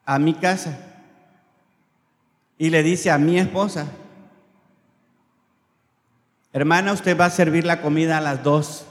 [0.06, 0.76] a mi casa
[2.58, 3.86] y le dice a mi esposa,
[6.52, 8.88] hermana, usted va a servir la comida a las dos.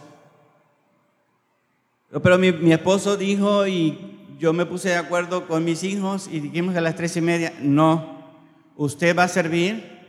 [2.23, 4.12] Pero mi, esposo dijo y
[4.43, 7.53] yo me puse de acuerdo con mis hijos y dijimos a las tres y media,
[7.61, 8.27] no,
[8.75, 10.01] usted va a servir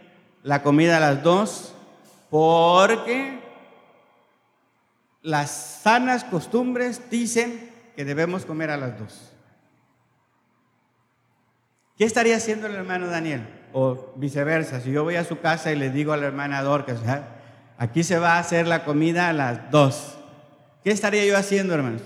[0.41, 1.76] la comida a las dos
[2.32, 3.39] porque
[5.22, 5.52] las
[5.84, 9.34] sanas costumbres dicen que debemos comer a las dos.
[11.96, 13.48] ¿Qué estaría haciendo el hermano Daniel?
[13.72, 17.02] O viceversa, si yo voy a su casa y le digo a la hermana Dorcas,
[17.78, 20.17] aquí se va a hacer la comida a las dos.
[20.84, 22.02] ¿Qué estaría yo haciendo, hermanos?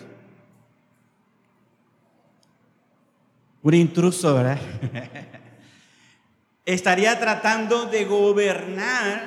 [3.68, 4.60] Un intruso, ¿verdad?
[6.66, 9.24] estaría tratando de gobernar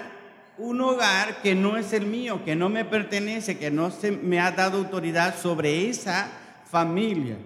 [0.56, 4.40] un hogar que no es el mío, que no me pertenece, que no se me
[4.40, 6.30] ha dado autoridad sobre esa
[6.64, 7.36] familia.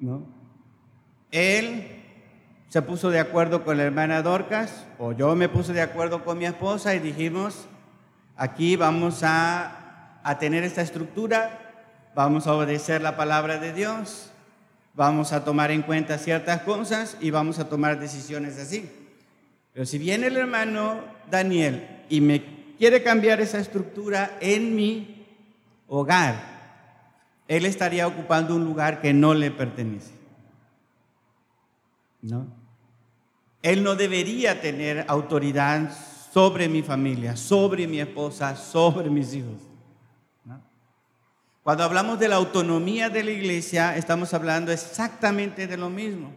[0.00, 0.26] ¿no?
[1.30, 1.88] Él
[2.70, 6.38] se puso de acuerdo con la hermana Dorcas, o yo me puse de acuerdo con
[6.38, 7.66] mi esposa y dijimos,
[8.34, 11.84] aquí vamos a, a tener esta estructura,
[12.14, 14.30] vamos a obedecer la palabra de Dios,
[14.94, 18.90] vamos a tomar en cuenta ciertas cosas y vamos a tomar decisiones así.
[19.72, 22.44] Pero si viene el hermano Daniel y me
[22.78, 25.26] quiere cambiar esa estructura en mi
[25.88, 26.54] hogar,
[27.48, 30.12] él estaría ocupando un lugar que no le pertenece.
[32.22, 32.46] ¿No?
[33.62, 35.90] Él no debería tener autoridad
[36.32, 39.73] sobre mi familia, sobre mi esposa, sobre mis hijos.
[41.64, 46.30] Cuando hablamos de la autonomía de la iglesia, estamos hablando exactamente de lo mismo.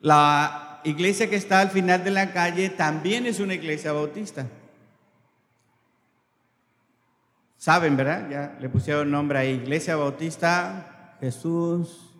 [0.00, 4.46] La iglesia que está al final de la calle también es una iglesia bautista.
[7.58, 8.28] Saben, ¿verdad?
[8.28, 12.12] Ya le pusieron nombre a Iglesia Bautista Jesús.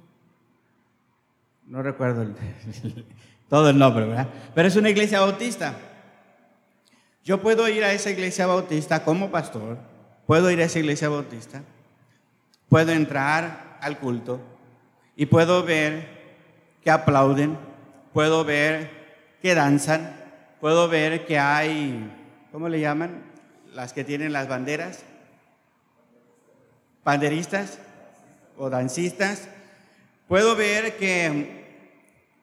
[1.67, 2.25] No recuerdo
[3.49, 4.29] todo el nombre, ¿verdad?
[4.55, 5.75] Pero es una iglesia bautista.
[7.25, 9.79] Yo puedo ir a esa iglesia bautista como pastor,
[10.33, 11.63] puedo ir a esa iglesia bautista,
[12.71, 14.41] puedo entrar al culto
[15.15, 16.09] y puedo ver
[16.83, 17.59] que aplauden,
[18.15, 20.17] puedo ver que danzan,
[20.59, 22.11] puedo ver que hay,
[22.51, 23.23] ¿cómo le llaman?
[23.75, 25.05] Las que tienen las banderas,
[27.05, 27.79] banderistas
[28.57, 29.51] o dancistas.
[30.29, 31.99] Puedo ver que,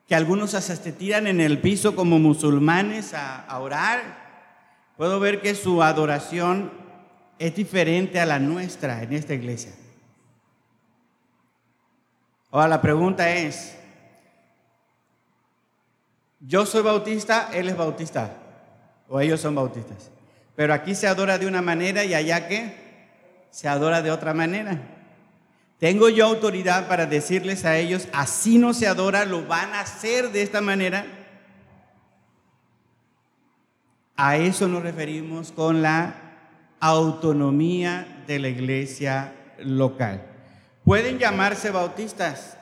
[0.07, 4.29] que algunos hasta se tiran en el piso como musulmanes a, a orar.
[4.95, 6.78] Puedo ver que su adoración
[7.39, 9.71] es diferente a la nuestra en esta iglesia.
[12.51, 13.75] Ahora la pregunta es,
[16.41, 18.33] yo soy bautista, él es bautista,
[19.07, 20.11] o ellos son bautistas.
[20.55, 22.75] Pero aquí se adora de una manera y allá que
[23.49, 24.77] se adora de otra manera.
[25.79, 30.31] Tengo yo autoridad para decirles a ellos, así no se adora, lo van a hacer
[30.31, 31.05] de esta manera.
[34.17, 36.28] A eso nos referimos con la
[36.79, 40.23] autonomía de la iglesia local.
[40.83, 42.57] Pueden llamarse bautistas,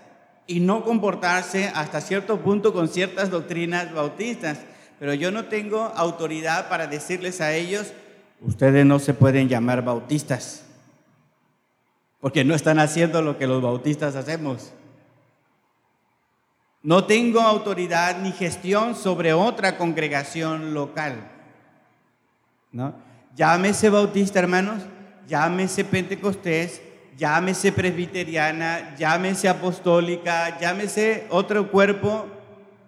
[0.48, 4.60] y no comportarse hasta cierto punto con ciertas doctrinas bautistas.
[4.98, 7.94] Pero yo no tengo autoridad para decirles a ellos,
[8.42, 10.64] ustedes no se pueden llamar bautistas,
[12.20, 14.72] porque no están haciendo lo que los bautistas hacemos.
[16.82, 21.32] No tengo autoridad ni gestión sobre otra congregación local.
[22.72, 22.96] ¿no?
[23.38, 24.82] Llámese bautista, hermanos,
[25.28, 26.82] llámese pentecostés,
[27.16, 32.26] llámese presbiteriana, llámese apostólica, llámese otro cuerpo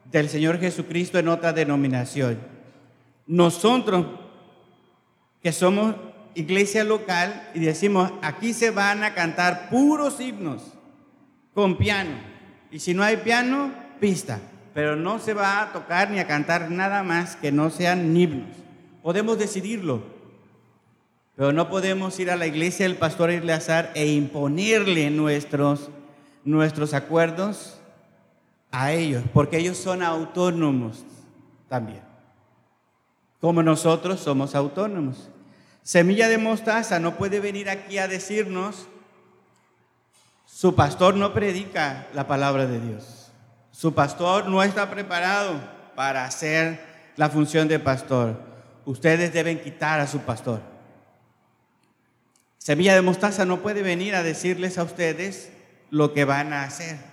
[0.05, 2.39] del Señor Jesucristo en otra denominación.
[3.27, 4.07] Nosotros,
[5.43, 5.93] que somos
[6.33, 10.63] iglesia local, y decimos, aquí se van a cantar puros himnos
[11.53, 12.15] con piano.
[12.71, 14.39] Y si no hay piano, pista.
[14.73, 18.49] Pero no se va a tocar ni a cantar nada más que no sean himnos.
[19.03, 20.18] Podemos decidirlo,
[21.39, 25.89] pero no podemos ir a la iglesia del pastor Eleazar e imponerle nuestros,
[26.43, 27.79] nuestros acuerdos
[28.71, 31.05] a ellos, porque ellos son autónomos
[31.69, 32.01] también,
[33.39, 35.29] como nosotros somos autónomos.
[35.81, 38.87] Semilla de mostaza no puede venir aquí a decirnos,
[40.45, 43.31] su pastor no predica la palabra de Dios,
[43.71, 45.57] su pastor no está preparado
[45.95, 46.81] para hacer
[47.15, 48.37] la función de pastor.
[48.83, 50.78] Ustedes deben quitar a su pastor.
[52.59, 55.49] Semilla de mostaza no puede venir a decirles a ustedes
[55.89, 57.09] lo que van a hacer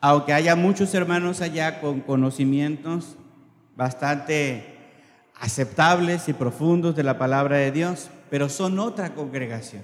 [0.00, 3.16] aunque haya muchos hermanos allá con conocimientos
[3.76, 4.78] bastante
[5.38, 9.82] aceptables y profundos de la palabra de Dios, pero son otra congregación.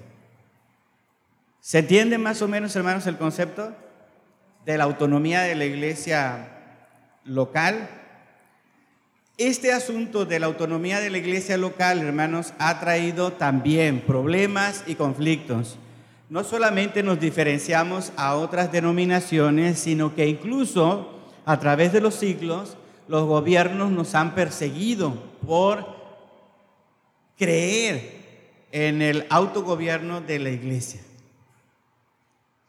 [1.60, 3.74] ¿Se entiende más o menos, hermanos, el concepto
[4.64, 6.48] de la autonomía de la iglesia
[7.24, 7.88] local?
[9.38, 14.94] Este asunto de la autonomía de la iglesia local, hermanos, ha traído también problemas y
[14.94, 15.78] conflictos
[16.28, 21.12] no solamente nos diferenciamos a otras denominaciones, sino que incluso
[21.44, 22.76] a través de los siglos
[23.06, 25.14] los gobiernos nos han perseguido
[25.46, 25.86] por
[27.38, 31.00] creer en el autogobierno de la iglesia.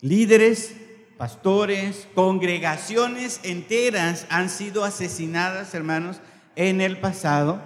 [0.02, 0.76] Líderes,
[1.18, 6.22] pastores, congregaciones enteras han sido asesinadas, hermanos,
[6.58, 7.62] en el pasado,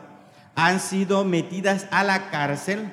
[0.53, 2.91] han sido metidas a la cárcel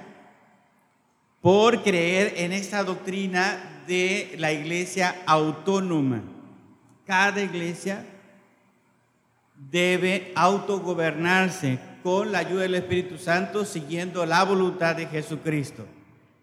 [1.43, 6.23] por creer en esta doctrina de la iglesia autónoma.
[7.05, 8.05] Cada iglesia
[9.71, 15.85] debe autogobernarse con la ayuda del Espíritu Santo siguiendo la voluntad de Jesucristo.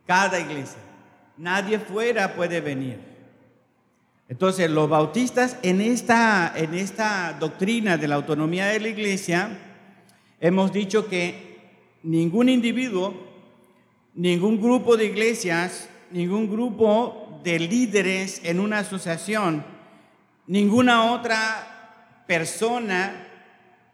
[0.06, 0.80] Cada iglesia.
[1.38, 3.15] Nadie fuera puede venir.
[4.28, 9.60] Entonces, los bautistas en esta, en esta doctrina de la autonomía de la iglesia,
[10.40, 11.58] hemos dicho que
[12.04, 13.26] ningún individuo
[14.16, 19.64] ningún grupo de iglesias, ningún grupo de líderes en una asociación,
[20.48, 23.28] ninguna otra persona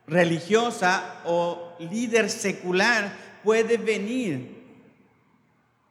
[0.07, 3.11] religiosa o líder secular
[3.43, 4.61] puede venir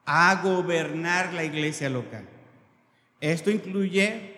[0.06, 2.26] a gobernar la iglesia local.
[3.20, 4.29] Esto incluye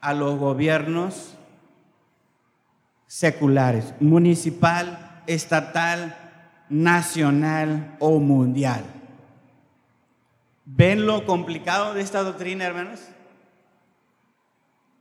[0.00, 1.34] a los gobiernos
[3.06, 6.16] seculares, municipal, estatal,
[6.68, 8.84] nacional o mundial.
[10.64, 13.00] ¿Ven lo complicado de esta doctrina, hermanos?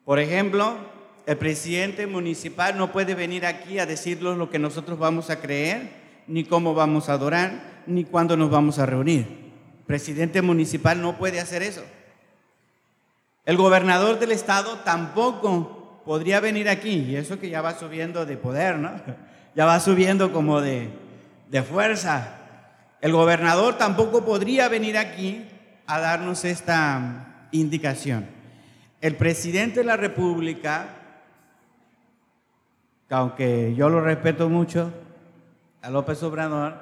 [0.06, 0.78] Por ejemplo,
[1.26, 5.92] el presidente municipal no puede venir aquí a decirnos lo que nosotros vamos a creer,
[6.26, 9.28] ni cómo vamos a adorar, ni cuándo nos vamos a reunir.
[9.80, 11.84] El presidente municipal no puede hacer eso.
[13.48, 18.36] El gobernador del estado tampoco podría venir aquí, y eso que ya va subiendo de
[18.36, 18.92] poder, ¿no?
[19.56, 20.90] Ya va subiendo como de,
[21.50, 22.40] de fuerza.
[23.00, 25.46] El gobernador tampoco podría venir aquí
[25.88, 28.28] a darnos esta indicación.
[29.00, 30.90] El presidente de la República,
[33.10, 34.92] aunque yo lo respeto mucho,
[35.82, 36.76] a López Obrador,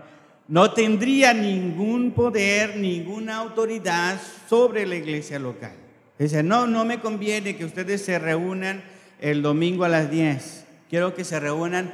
[0.48, 5.85] no tendría ningún poder, ninguna autoridad sobre la iglesia local.
[6.18, 8.84] Dice, no, no me conviene que ustedes se reúnan
[9.20, 10.66] el domingo a las 10.
[10.90, 11.94] Quiero que se reúnan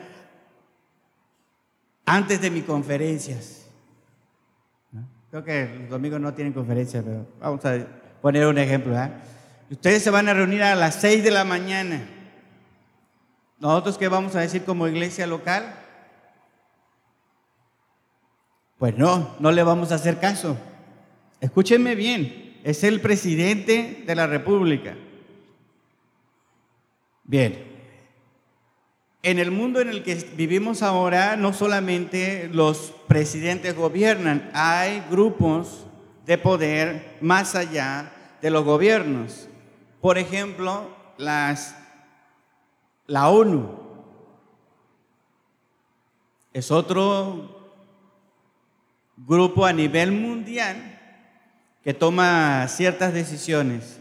[2.06, 3.66] antes de mis conferencias.
[5.32, 7.78] Creo que los domingos no tienen conferencia, pero vamos a
[8.22, 9.02] poner un ejemplo.
[9.02, 9.10] ¿eh?
[9.70, 12.06] Ustedes se van a reunir a las 6 de la mañana.
[13.60, 15.76] ¿Nosotros qué vamos a decir como iglesia local?
[18.78, 20.58] Pues no, no le vamos a hacer caso.
[21.40, 24.96] Escúchenme bien, es el presidente de la República.
[27.24, 27.72] Bien,
[29.24, 35.86] en el mundo en el que vivimos ahora, no solamente los presidentes gobiernan, hay grupos
[36.26, 39.48] de poder más allá de los gobiernos.
[40.02, 41.76] Por ejemplo, las,
[43.06, 43.80] la ONU
[46.54, 47.76] es otro
[49.16, 51.01] grupo a nivel mundial
[51.84, 54.00] que toma ciertas decisiones.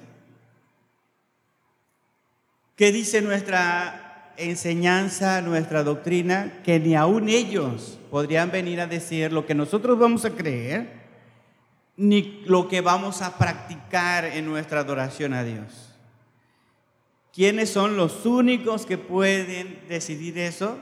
[2.77, 9.47] ¿Qué dice nuestra enseñanza, nuestra doctrina, que ni aún ellos podrían venir a decir lo
[9.47, 11.01] que nosotros vamos a creer,
[11.97, 15.95] ni lo que vamos a practicar en nuestra adoración a Dios.
[17.33, 20.79] ¿Quiénes son los únicos que pueden decidir eso?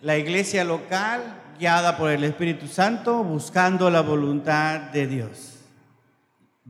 [0.00, 1.41] La iglesia local,
[1.96, 5.58] por el Espíritu Santo, buscando la voluntad de Dios,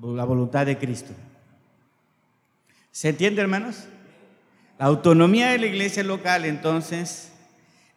[0.02, 1.14] la voluntad de Cristo.
[2.90, 3.86] ¿Se entiende, hermanos?
[4.78, 7.32] La autonomía de la iglesia local, entonces,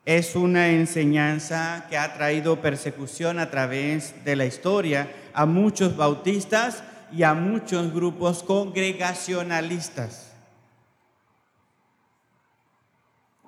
[0.06, 6.82] es una enseñanza que ha traído persecución a través de la historia a muchos bautistas
[7.12, 10.32] y a muchos grupos congregacionalistas.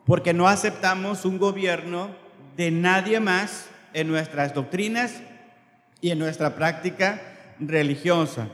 [0.06, 2.27] Porque no aceptamos un gobierno
[2.58, 5.14] de nadie más en nuestras doctrinas
[6.02, 7.22] y en nuestra práctica
[7.60, 8.48] religiosa.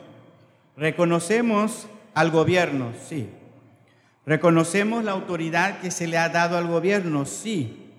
[0.78, 3.30] Reconocemos al gobierno, sí.
[4.26, 7.92] Reconocemos la autoridad que se le ha dado al gobierno, sí.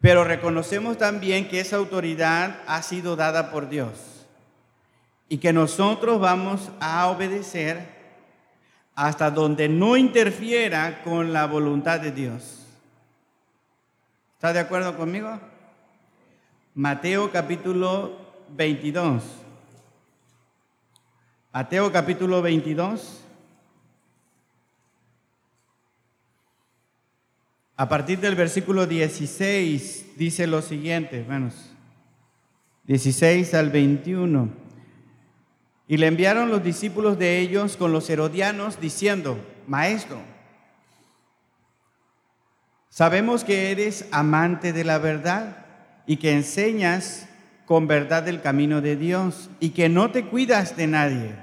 [0.00, 4.26] Pero reconocemos también que esa autoridad ha sido dada por Dios
[5.28, 7.98] y que nosotros vamos a obedecer
[8.94, 12.57] hasta donde no interfiera con la voluntad de Dios.
[14.38, 15.36] ¿Está de acuerdo conmigo?
[16.76, 18.16] Mateo capítulo
[18.50, 19.24] 22.
[21.52, 23.24] Mateo capítulo 22.
[27.74, 31.72] A partir del versículo 16 dice lo siguiente, hermanos.
[32.84, 34.50] 16 al 21.
[35.88, 39.36] Y le enviaron los discípulos de ellos con los herodianos diciendo,
[39.66, 40.20] Maestro,
[42.98, 45.64] sabemos que eres amante de la verdad
[46.04, 47.28] y que enseñas
[47.64, 51.36] con verdad el camino de Dios y que no te cuidas de nadie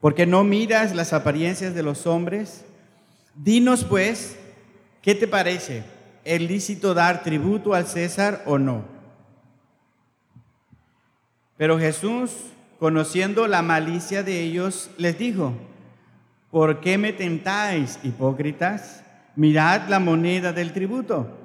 [0.00, 2.64] porque no miras las apariencias de los hombres.
[3.36, 4.36] Dinos pues,
[5.00, 5.84] ¿qué te parece?
[6.24, 8.82] ¿Es lícito dar tributo al César o no?
[11.56, 12.32] Pero Jesús,
[12.80, 15.52] conociendo la malicia de ellos, les dijo,
[16.50, 19.04] ¿por qué me tentáis, hipócritas?
[19.36, 21.36] Mirad la moneda del tributo.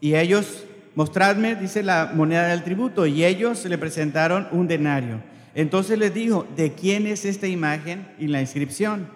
[0.00, 0.64] Y ellos,
[0.94, 5.22] mostradme, dice la moneda del tributo, y ellos le presentaron un denario.
[5.54, 9.08] Entonces les dijo, ¿de quién es esta imagen y la inscripción?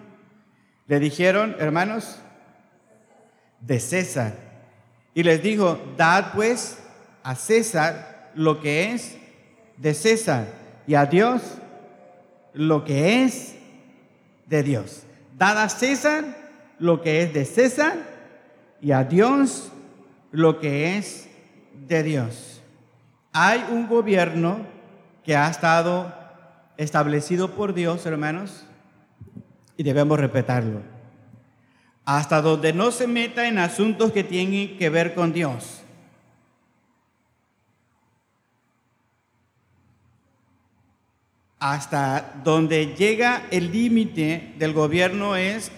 [0.87, 2.19] Le dijeron, hermanos,
[3.59, 4.33] de César.
[5.13, 6.79] Y les dijo, dad pues
[7.23, 9.17] a César lo que es
[9.77, 10.47] de César
[10.85, 11.41] y a Dios
[12.53, 13.55] lo que es
[14.45, 15.03] de Dios.
[15.37, 16.23] Dad a César
[16.79, 18.16] lo que es de César
[18.81, 19.71] y a Dios
[20.31, 21.29] lo que es
[21.87, 22.61] de Dios.
[23.33, 24.65] Hay un gobierno
[25.23, 26.13] que ha estado
[26.77, 28.65] establecido por Dios, hermanos,
[29.75, 30.81] y debemos respetarlo.
[32.05, 35.81] Hasta donde no se meta en asuntos que tienen que ver con Dios.
[41.59, 45.71] Hasta donde llega el límite del gobierno es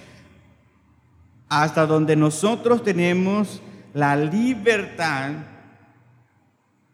[1.50, 3.62] hasta donde nosotros tenemos
[3.93, 5.32] la libertad,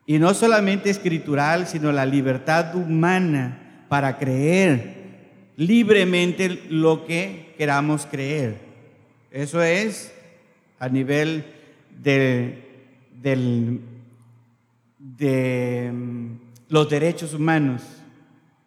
[0.07, 4.95] y no solamente escritural, sino la libertad humana para creer
[5.57, 8.59] libremente lo que queramos creer.
[9.31, 10.13] Eso es
[10.79, 11.45] a nivel
[12.01, 12.61] de,
[15.91, 16.35] mm,
[16.69, 17.81] los derechos humanos.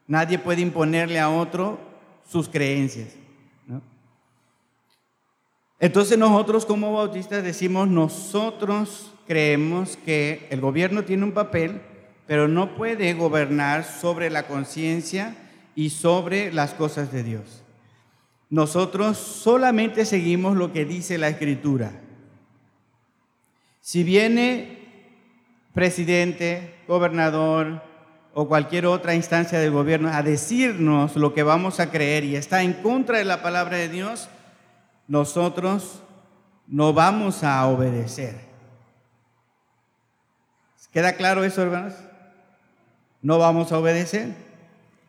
[0.07, 1.78] Nadie puede imponerle a otro
[2.28, 3.14] sus creencias.
[5.81, 11.81] Entonces nosotros como bautistas decimos, nosotros creemos que el gobierno tiene un papel
[12.29, 15.35] pero no puede gobernar sobre la conciencia
[15.74, 17.64] y sobre las cosas de Dios.
[18.51, 21.91] Nosotros solamente seguimos lo que dice la Escritura.
[23.81, 24.79] Si viene
[25.72, 27.83] presidente, gobernador
[28.35, 32.62] o cualquier otra instancia del gobierno a decirnos lo que vamos a creer y está
[32.62, 34.29] en contra de la palabra de Dios,
[35.09, 36.00] nosotros
[36.68, 38.46] no vamos a obedecer.
[40.92, 41.94] ¿Queda claro eso, hermanos?
[43.22, 44.34] no vamos a obedecer.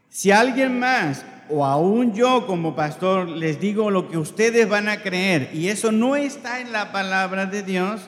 [0.10, 5.02] Si alguien más o aún yo como pastor les digo lo que ustedes van a
[5.02, 8.02] creer y eso no está en la palabra de Dios,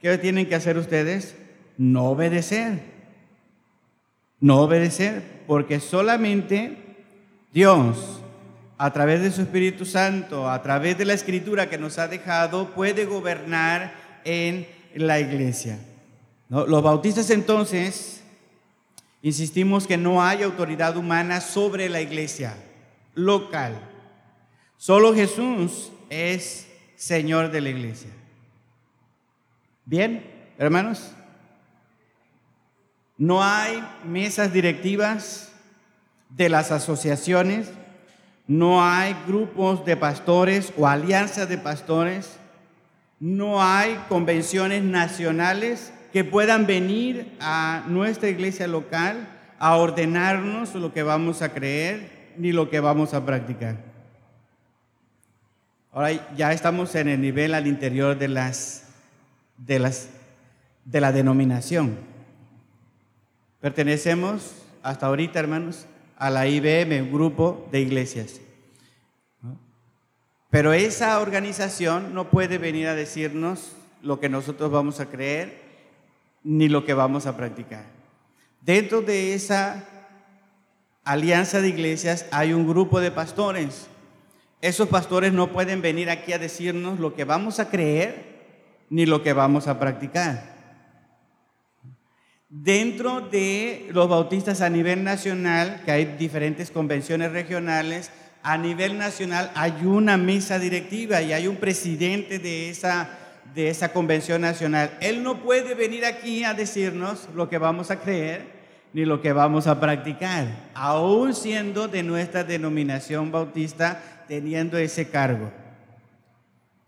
[0.00, 1.36] ¿qué tienen que hacer ustedes?
[1.76, 2.98] No obedecer.
[4.40, 6.96] No obedecer, porque solamente
[7.52, 8.17] Dios,
[8.78, 12.70] a través de su Espíritu Santo, a través de la escritura que nos ha dejado,
[12.74, 13.92] puede gobernar
[14.24, 15.78] en la iglesia.
[16.48, 18.18] Los bautistas entonces
[19.22, 22.56] Insistimos que no hay autoridad humana sobre la iglesia
[23.14, 23.80] local.
[24.76, 28.10] Solo Jesús es Señor de la iglesia.
[29.84, 30.24] Bien,
[30.56, 31.12] hermanos.
[33.16, 35.50] No hay mesas directivas
[36.30, 37.68] de las asociaciones,
[38.48, 42.38] no hay grupos de pastores o alianzas de pastores,
[43.20, 49.28] no hay convenciones nacionales que puedan venir a nuestra iglesia local
[49.58, 53.76] a ordenarnos lo que vamos a creer ni lo que vamos a practicar.
[55.92, 58.84] Ahora ya estamos en el nivel al interior de las
[59.58, 60.08] de las
[60.86, 61.98] de la denominación.
[63.60, 65.86] Pertenecemos hasta ahorita, hermanos,
[66.18, 68.40] a la IBM, un grupo de iglesias.
[70.50, 75.62] Pero esa organización no puede venir a decirnos lo que nosotros vamos a creer
[76.42, 77.84] ni lo que vamos a practicar.
[78.62, 79.84] Dentro de esa
[81.04, 83.86] alianza de iglesias hay un grupo de pastores.
[84.60, 88.38] Esos pastores no pueden venir aquí a decirnos lo que vamos a creer
[88.90, 90.57] ni lo que vamos a practicar.
[92.50, 98.10] Dentro de los bautistas a nivel nacional, que hay diferentes convenciones regionales,
[98.42, 103.10] a nivel nacional hay una mesa directiva y hay un presidente de esa,
[103.54, 104.96] de esa convención nacional.
[105.02, 108.46] Él no puede venir aquí a decirnos lo que vamos a creer
[108.94, 115.52] ni lo que vamos a practicar, aún siendo de nuestra denominación bautista, teniendo ese cargo.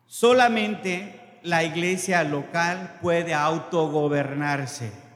[0.07, 5.10] Solamente la iglesia local puede autogobernarse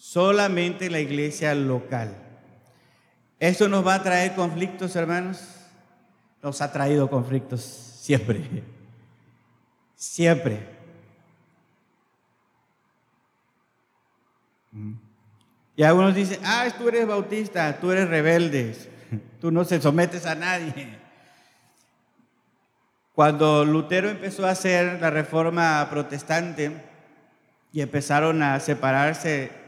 [0.00, 2.16] solamente la iglesia local.
[3.38, 5.42] ¿Esto nos va a traer conflictos, hermanos?
[6.42, 8.64] Nos ha traído conflictos siempre.
[9.94, 10.66] Siempre.
[15.76, 18.74] Y algunos dicen, ah, tú eres bautista, tú eres rebelde,
[19.38, 20.98] tú no se sometes a nadie.
[23.14, 26.72] Cuando Lutero empezó a hacer la reforma protestante
[27.70, 29.59] y empezaron a separarse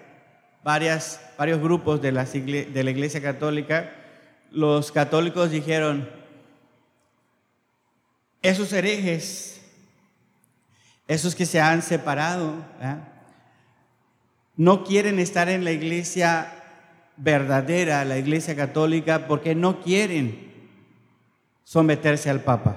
[0.64, 3.92] varias, varios grupos de la, de la Iglesia Católica,
[4.50, 6.08] los católicos dijeron,
[8.42, 9.60] esos herejes,
[11.08, 12.54] esos que se han separado,
[14.56, 16.52] no quieren estar en la iglesia
[17.16, 20.52] verdadera, la iglesia católica, porque no quieren
[21.64, 22.76] someterse al Papa.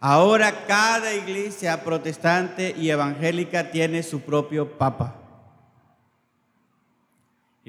[0.00, 5.27] Ahora cada iglesia protestante y evangélica tiene su propio Papa.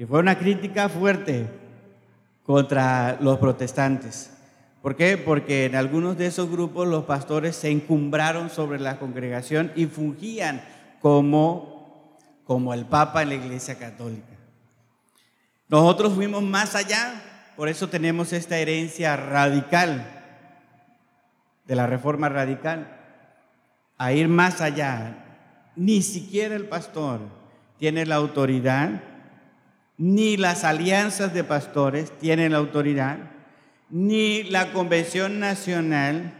[0.00, 1.46] Y fue una crítica fuerte
[2.42, 4.30] contra los protestantes.
[4.80, 5.18] ¿Por qué?
[5.18, 10.62] Porque en algunos de esos grupos los pastores se encumbraron sobre la congregación y fungían
[11.02, 14.38] como, como el Papa en la Iglesia Católica.
[15.68, 20.02] Nosotros fuimos más allá, por eso tenemos esta herencia radical
[21.66, 22.88] de la reforma radical,
[23.98, 25.26] a ir más allá.
[25.76, 27.20] Ni siquiera el pastor
[27.76, 29.09] tiene la autoridad
[30.00, 33.18] ni las alianzas de pastores tienen autoridad,
[33.90, 36.32] ni la Convención Nacional,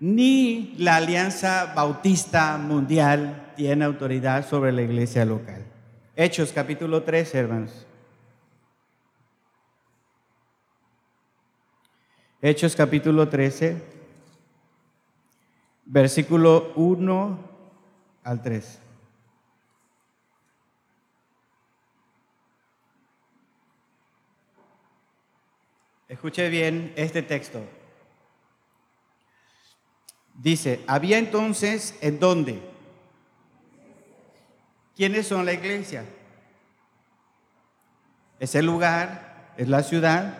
[0.00, 5.66] ni la Alianza Bautista Mundial tiene autoridad sobre la iglesia local.
[6.16, 7.86] Hechos capítulo 3, hermanos.
[12.40, 13.82] Hechos capítulo 13,
[15.84, 17.38] versículo 1
[18.22, 18.83] al 3.
[26.14, 27.60] Escuche bien este texto.
[30.40, 32.62] Dice, había entonces en dónde?
[34.94, 36.04] ¿Quiénes son la iglesia?
[38.38, 39.54] ¿Es el lugar?
[39.56, 40.38] ¿Es la ciudad?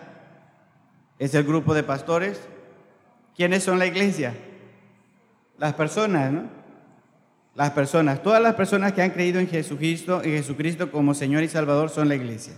[1.19, 2.39] ¿Es el grupo de pastores?
[3.35, 4.33] ¿Quiénes son la iglesia?
[5.57, 6.43] Las personas, ¿no?
[7.53, 11.49] Las personas, todas las personas que han creído en Jesucristo, en Jesucristo como Señor y
[11.49, 12.53] Salvador son la iglesia.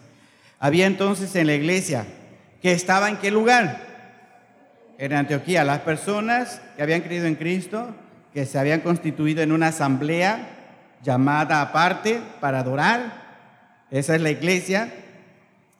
[0.59, 2.05] Había entonces en la iglesia
[2.61, 3.81] que estaba en qué lugar?
[4.97, 5.63] En Antioquía.
[5.63, 7.93] Las personas que habían creído en Cristo,
[8.33, 13.27] que se habían constituido en una asamblea llamada aparte para adorar,
[13.91, 14.91] esa es la iglesia,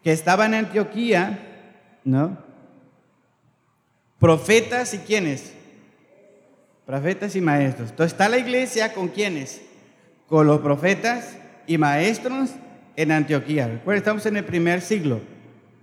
[0.04, 1.40] que estaba en Antioquía,
[2.04, 2.38] ¿no?
[4.20, 5.54] Profetas y quiénes?
[6.86, 7.90] Profetas y maestros.
[7.90, 9.62] Entonces está la iglesia con quiénes?
[10.28, 12.52] Con los profetas y maestros
[12.96, 13.68] en Antioquía.
[13.68, 15.20] Recuerden, estamos en el primer siglo,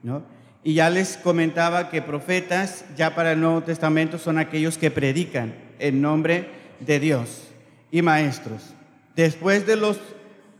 [0.02, 0.33] ¿no?
[0.64, 5.54] Y ya les comentaba que profetas ya para el Nuevo Testamento son aquellos que predican
[5.78, 6.48] en nombre
[6.80, 7.48] de Dios
[7.90, 8.74] y maestros.
[9.14, 10.00] Después de los,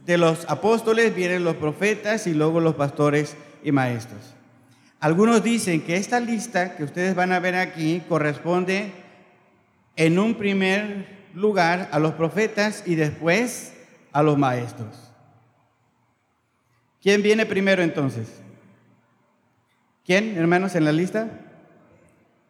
[0.05, 3.35] de los apóstoles vienen los profetas y luego los pastores
[3.65, 4.35] y maestros.
[5.01, 8.93] Algunos dicen que esta lista que ustedes van a ver aquí corresponde
[9.97, 13.73] en un primer lugar a los profetas y después
[14.13, 15.13] a los maestros.
[17.03, 18.44] ¿Quién viene primero entonces?
[20.05, 21.29] ¿Quién, hermanos, en la lista?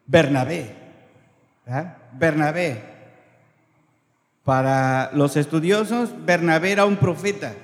[0.07, 0.75] Bernabé.
[2.13, 2.83] Bernabé.
[4.43, 7.55] Para los estudiosos, Bernabé era un profeta.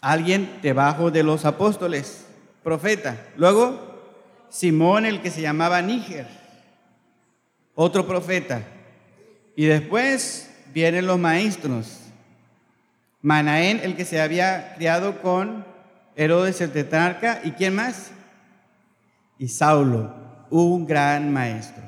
[0.00, 2.26] Alguien debajo de los apóstoles,
[2.62, 3.16] profeta.
[3.36, 3.94] Luego,
[4.50, 6.26] Simón, el que se llamaba Níger,
[7.74, 8.62] otro profeta.
[9.56, 12.00] Y después vienen los maestros.
[13.22, 15.64] Manaén, el que se había criado con
[16.16, 17.40] Herodes el tetrarca.
[17.44, 18.10] ¿Y quién más?
[19.38, 20.14] Y Saulo,
[20.50, 21.82] un gran maestro.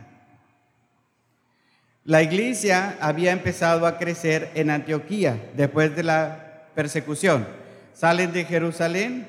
[2.05, 7.47] La iglesia había empezado a crecer en Antioquía después de la persecución.
[7.95, 9.27] Salen de Jerusalén,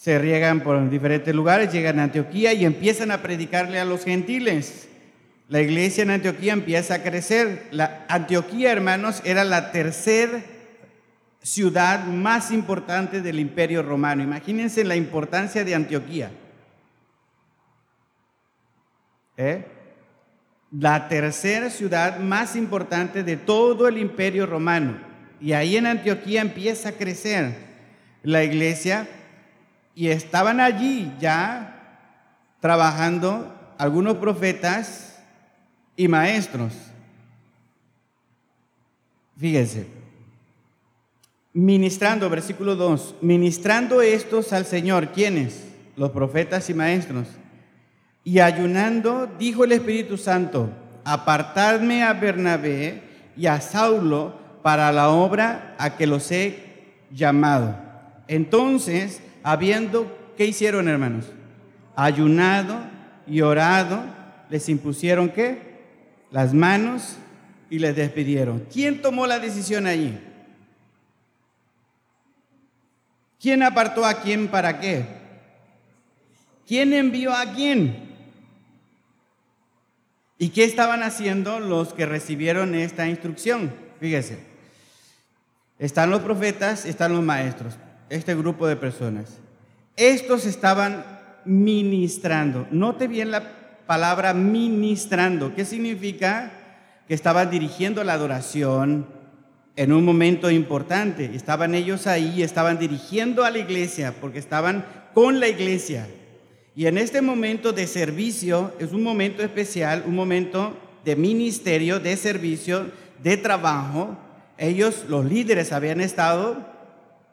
[0.00, 4.88] se riegan por diferentes lugares, llegan a Antioquía y empiezan a predicarle a los gentiles.
[5.48, 7.66] La iglesia en Antioquía empieza a crecer.
[7.72, 10.40] La Antioquía, hermanos, era la tercera
[11.42, 14.22] ciudad más importante del imperio romano.
[14.22, 16.30] Imagínense la importancia de Antioquía.
[19.36, 19.66] ¿Eh?
[20.70, 24.96] La tercera ciudad más importante de todo el imperio romano.
[25.40, 27.56] Y ahí en Antioquía empieza a crecer
[28.22, 29.08] la iglesia
[29.94, 31.72] y estaban allí ya
[32.60, 35.20] trabajando algunos profetas
[35.96, 36.72] y maestros.
[39.36, 40.01] Fíjense,
[41.52, 45.64] ministrando, versículo 2, ministrando estos al Señor, ¿quiénes?
[45.96, 47.28] Los profetas y maestros.
[48.24, 50.70] Y ayunando, dijo el Espíritu Santo,
[51.04, 53.02] apartadme a Bernabé
[53.36, 56.58] y a Saulo para la obra a que los he
[57.10, 57.76] llamado.
[58.28, 61.26] Entonces, habiendo, ¿qué hicieron hermanos?
[61.96, 62.78] Ayunado
[63.26, 64.02] y orado,
[64.48, 65.72] les impusieron qué?
[66.32, 67.16] las manos
[67.70, 68.64] y les despidieron.
[68.72, 70.18] ¿Quién tomó la decisión allí?
[73.42, 75.04] ¿Quién apartó a quién para qué?
[76.64, 78.14] ¿Quién envió a quién?
[80.38, 83.74] ¿Y qué estaban haciendo los que recibieron esta instrucción?
[83.98, 84.38] Fíjese,
[85.80, 87.74] están los profetas, están los maestros,
[88.10, 89.38] este grupo de personas.
[89.96, 91.04] Estos estaban
[91.44, 92.68] ministrando.
[92.70, 93.42] Note bien la
[93.88, 95.52] palabra ministrando.
[95.52, 96.52] ¿Qué significa?
[97.08, 99.21] Que estaban dirigiendo la adoración
[99.76, 101.30] en un momento importante.
[101.34, 106.08] Estaban ellos ahí, estaban dirigiendo a la iglesia, porque estaban con la iglesia.
[106.74, 112.16] Y en este momento de servicio es un momento especial, un momento de ministerio, de
[112.16, 112.86] servicio,
[113.22, 114.16] de trabajo.
[114.56, 116.56] Ellos, los líderes, habían estado,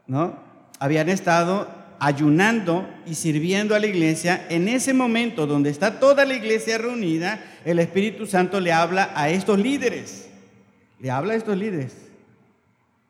[0.08, 0.38] ¿no?
[0.80, 1.68] Habían estado
[2.00, 7.44] ayunando y sirviendo a la iglesia, en ese momento donde está toda la iglesia reunida,
[7.66, 10.30] el Espíritu Santo le habla a estos líderes.
[11.00, 12.09] Le habla a estos líderes.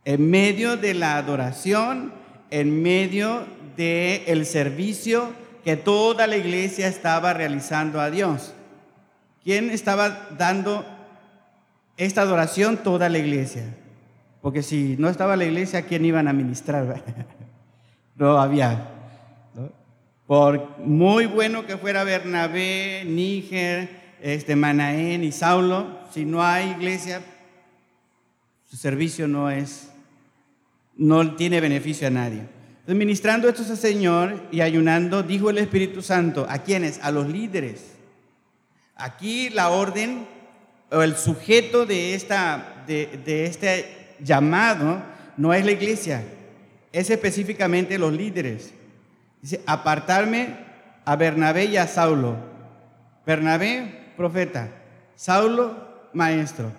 [0.09, 2.11] En medio de la adoración,
[2.49, 3.45] en medio
[3.77, 5.29] del el servicio
[5.63, 8.55] que toda la iglesia estaba realizando a Dios.
[9.43, 10.83] ¿Quién estaba dando
[11.95, 12.77] esta adoración?
[12.77, 13.65] Toda la iglesia.
[14.41, 17.03] Porque si no estaba la iglesia, ¿quién iban a ministrar?
[18.15, 18.89] no había.
[20.25, 23.89] Por muy bueno que fuera Bernabé, Níger,
[24.23, 27.21] este, Manaén y Saulo, si no hay iglesia,
[28.67, 29.88] su servicio no es,
[30.99, 32.41] no tiene beneficio a nadie.
[32.41, 36.99] Entonces, ministrando esto al Señor y ayunando, dijo el Espíritu Santo, ¿a quiénes?
[37.01, 37.93] A los líderes.
[38.95, 40.27] Aquí la orden
[40.91, 45.01] o el sujeto de, esta, de, de este llamado
[45.37, 46.21] no es la iglesia,
[46.91, 48.73] es específicamente los líderes.
[49.41, 50.57] Dice, apartarme
[51.05, 52.35] a Bernabé y a Saulo.
[53.25, 54.69] Bernabé, profeta.
[55.15, 56.71] Saulo, maestro.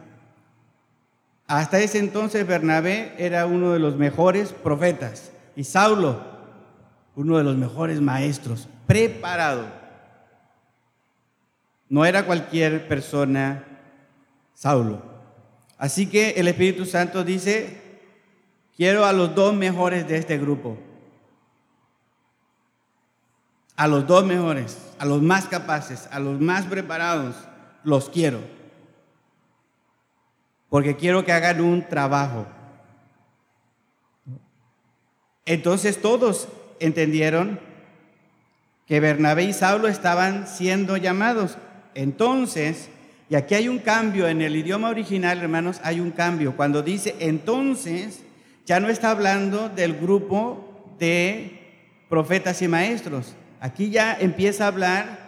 [1.51, 6.23] Hasta ese entonces Bernabé era uno de los mejores profetas y Saulo,
[7.17, 9.65] uno de los mejores maestros, preparado.
[11.89, 13.65] No era cualquier persona
[14.55, 15.03] Saulo.
[15.77, 17.81] Así que el Espíritu Santo dice,
[18.77, 20.79] Quiero a los dos mejores de este grupo.
[23.75, 27.35] A los dos mejores, a los más capaces, a los más preparados,
[27.83, 28.60] los quiero.
[30.71, 32.47] Porque quiero que hagan un trabajo.
[35.45, 36.49] Entonces todos
[36.79, 37.61] entendieron
[38.87, 41.59] que Bernabé y Saulo estaban siendo llamados.
[41.95, 42.89] Entonces,
[43.29, 46.57] y aquí hay un cambio en el idioma original, hermanos, hay un cambio.
[46.57, 48.23] Cuando dice entonces,
[48.67, 51.61] ya no está hablando del grupo de
[52.09, 53.35] profetas y maestros.
[53.61, 55.20] Aquí ya empieza a hablar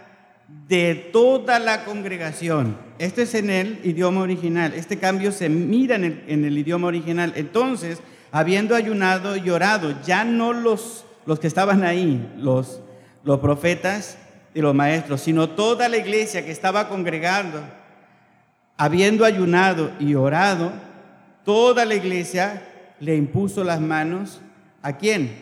[0.69, 2.79] de toda la congregación.
[2.99, 4.73] Este es en el idioma original.
[4.75, 7.33] Este cambio se mira en el, en el idioma original.
[7.37, 8.01] Entonces,
[8.31, 12.81] habiendo ayunado y orado, ya no los, los que estaban ahí, los,
[13.25, 14.17] los profetas
[14.55, 17.63] y los maestros, sino toda la iglesia que estaba congregando,
[18.79, 20.73] habiendo ayunado y orado,
[21.45, 22.63] toda la iglesia
[22.99, 24.41] le impuso las manos
[24.81, 25.37] a quién?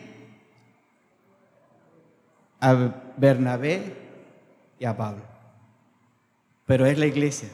[2.61, 4.00] A Bernabé
[4.81, 5.23] y a Pablo.
[6.67, 7.49] Pero es la iglesia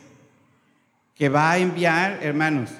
[1.14, 2.70] que va a enviar, hermanos,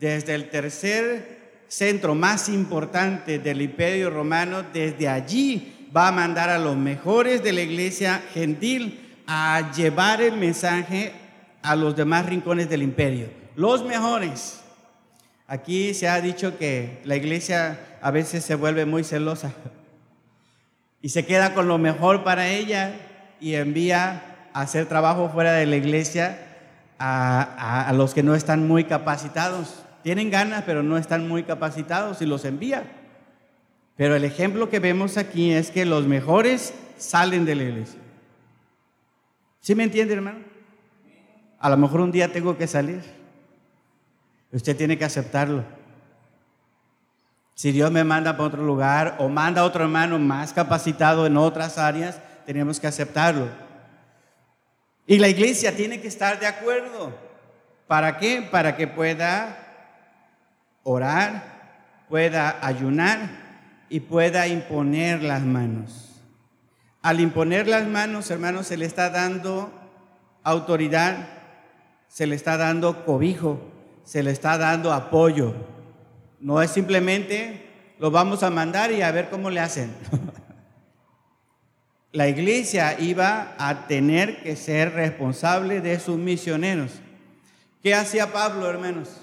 [0.00, 1.36] desde el tercer
[1.68, 7.52] centro más importante del imperio romano, desde allí va a mandar a los mejores de
[7.52, 11.12] la iglesia gentil a llevar el mensaje
[11.62, 13.28] a los demás rincones del imperio.
[13.56, 14.60] Los mejores.
[15.46, 19.52] Aquí se ha dicho que la iglesia a veces se vuelve muy celosa
[21.02, 23.05] y se queda con lo mejor para ella
[23.40, 24.22] y envía
[24.52, 26.38] a hacer trabajo fuera de la iglesia
[26.98, 29.82] a, a los que no están muy capacitados.
[30.02, 32.84] Tienen ganas, pero no están muy capacitados y los envía.
[33.96, 38.00] Pero el ejemplo que vemos aquí es que los mejores salen de la iglesia.
[39.60, 40.40] ¿Sí me entiende, hermano?
[41.58, 43.02] A lo mejor un día tengo que salir.
[44.52, 45.64] Usted tiene que aceptarlo.
[47.54, 51.38] Si Dios me manda para otro lugar o manda a otro hermano más capacitado en
[51.38, 53.48] otras áreas, tenemos que aceptarlo.
[55.06, 57.12] Y la iglesia tiene que estar de acuerdo.
[57.86, 58.42] ¿Para qué?
[58.50, 59.58] Para que pueda
[60.82, 63.18] orar, pueda ayunar
[63.88, 66.22] y pueda imponer las manos.
[67.02, 69.72] Al imponer las manos, hermanos, se le está dando
[70.42, 71.28] autoridad,
[72.08, 73.60] se le está dando cobijo,
[74.04, 75.54] se le está dando apoyo.
[76.40, 79.92] No es simplemente lo vamos a mandar y a ver cómo le hacen.
[82.16, 86.92] La iglesia iba a tener que ser responsable de sus misioneros.
[87.82, 89.20] ¿Qué hacía Pablo, hermanos?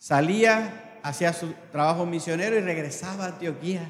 [0.00, 3.88] Salía, hacía su trabajo misionero y regresaba a Antioquía.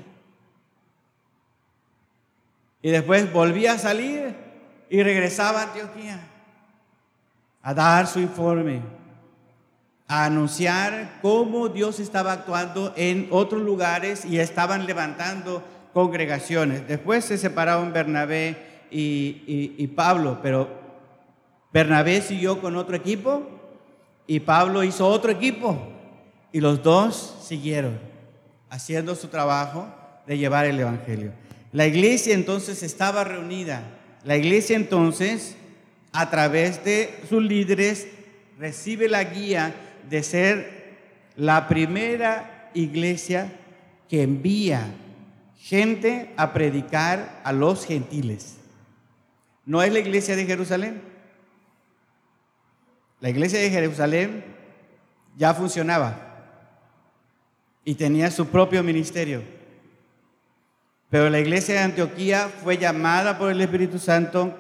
[2.83, 4.37] Y después volvía a salir
[4.91, 6.21] y regresaba a Antioquía
[7.63, 8.83] a dar su informe,
[10.07, 16.87] a anunciar cómo Dios estaba actuando en otros lugares y estaban levantando congregaciones.
[16.89, 18.57] Después se separaron Bernabé
[18.91, 20.69] y, y Pablo, pero
[21.73, 23.43] Bernabé siguió con otro equipo
[24.27, 25.79] y Pablo hizo otro equipo.
[26.53, 27.99] Y los dos siguieron
[28.69, 29.87] haciendo su trabajo
[30.27, 31.33] de llevar el Evangelio.
[31.73, 33.83] La iglesia entonces estaba reunida.
[34.25, 35.57] La iglesia entonces,
[36.13, 38.07] a través de sus líderes,
[38.59, 39.75] recibe la guía
[40.09, 40.83] de ser
[41.37, 43.51] la primera iglesia
[44.09, 44.87] que envía
[45.63, 48.57] gente a predicar a los gentiles.
[49.65, 51.01] ¿No es la iglesia de Jerusalén?
[53.21, 54.45] La iglesia de Jerusalén
[55.37, 56.17] ya funcionaba
[57.85, 59.43] y tenía su propio ministerio.
[61.11, 64.59] Pero la iglesia de Antioquía fue llamada por el Espíritu Santo,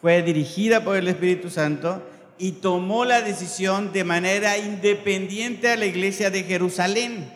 [0.00, 2.02] fue dirigida por el Espíritu Santo
[2.36, 7.30] y tomó la decisión de manera independiente a la iglesia de Jerusalén.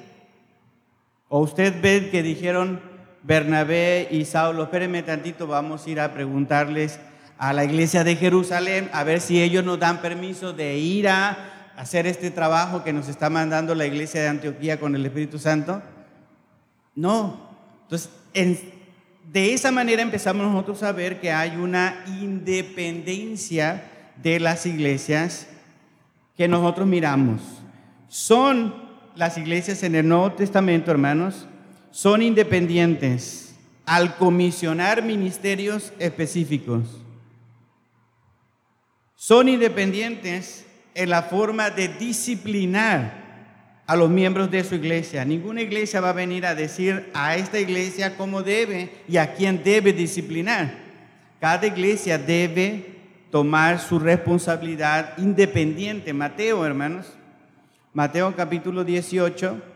[1.28, 2.95] O usted ve que dijeron
[3.26, 7.00] Bernabé y Saulo, espérenme tantito, vamos a ir a preguntarles
[7.38, 11.72] a la iglesia de Jerusalén a ver si ellos nos dan permiso de ir a
[11.76, 15.82] hacer este trabajo que nos está mandando la iglesia de Antioquía con el Espíritu Santo?
[16.94, 17.50] No.
[17.82, 18.10] Entonces,
[19.32, 23.90] de esa manera empezamos nosotros a ver que hay una independencia
[24.22, 25.48] de las iglesias
[26.36, 27.40] que nosotros miramos.
[28.06, 28.72] Son
[29.16, 31.48] las iglesias en el Nuevo Testamento, hermanos,
[31.96, 33.54] son independientes
[33.86, 36.82] al comisionar ministerios específicos.
[39.14, 45.24] Son independientes en la forma de disciplinar a los miembros de su iglesia.
[45.24, 49.64] Ninguna iglesia va a venir a decir a esta iglesia cómo debe y a quién
[49.64, 50.74] debe disciplinar.
[51.40, 52.94] Cada iglesia debe
[53.30, 56.12] tomar su responsabilidad independiente.
[56.12, 57.06] Mateo, hermanos.
[57.94, 59.75] Mateo capítulo 18.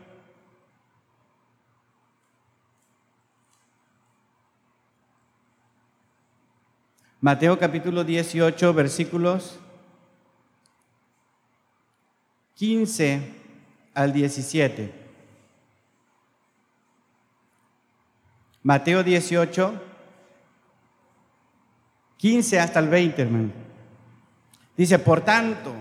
[7.23, 9.59] Mateo capítulo 18, versículos
[12.55, 13.21] 15
[13.93, 14.91] al 17.
[18.63, 19.81] Mateo 18,
[22.17, 23.51] 15 hasta el 20, hermano.
[24.75, 25.75] Dice, por tanto,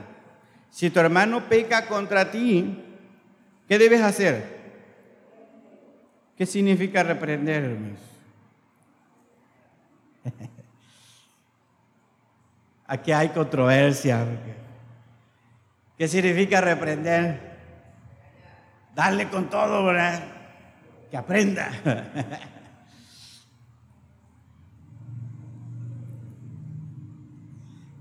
[0.70, 2.84] si tu hermano peca contra ti,
[3.66, 4.60] ¿qué debes hacer?
[6.36, 8.09] ¿Qué significa reprender, hermanos?
[12.90, 14.26] Aquí hay controversia.
[15.96, 17.38] ¿Qué significa reprender?
[18.96, 20.24] Darle con todo, ¿verdad?
[21.08, 21.70] Que aprenda.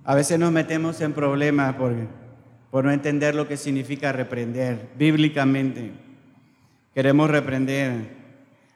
[0.04, 1.94] A veces nos metemos en problemas por,
[2.72, 5.92] por no entender lo que significa reprender bíblicamente.
[6.96, 8.18] Queremos reprender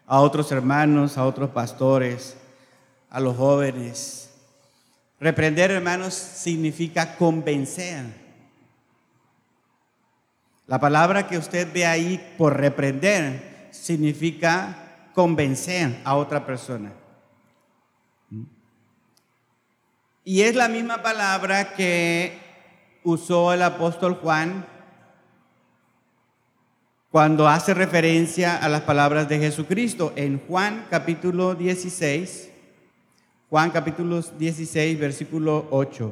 [0.05, 2.37] a otros hermanos, a otros pastores,
[3.09, 4.22] a los jóvenes.
[5.23, 8.03] Reprender, hermanos, significa convencer.
[10.67, 16.91] La palabra que usted ve ahí por reprender significa convencer a otra persona.
[20.25, 22.37] Y es la misma palabra que
[23.05, 24.65] usó el apóstol Juan
[27.11, 32.49] cuando hace referencia a las palabras de Jesucristo en Juan capítulo 16,
[33.53, 36.11] Juan capítulo 16, versículo 8.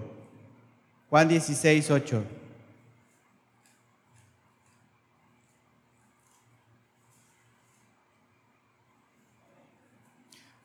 [1.10, 2.24] Juan 16, 8.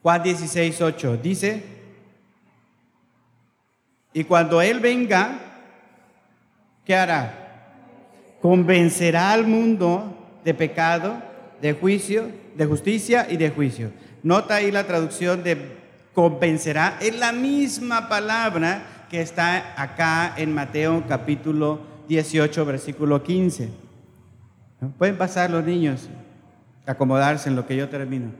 [0.02, 1.62] Juan 16, 8 dice,
[4.12, 5.38] y cuando Él venga,
[6.84, 7.72] ¿qué hará?
[8.42, 10.14] Convencerá al mundo
[10.44, 11.22] de pecado,
[11.62, 13.92] de juicio, de justicia y de juicio.
[14.22, 15.85] Nota ahí la traducción de
[16.16, 23.68] convencerá, es la misma palabra que está acá en Mateo capítulo 18, versículo 15.
[24.96, 26.08] Pueden pasar los niños,
[26.86, 28.30] acomodarse en lo que yo termino.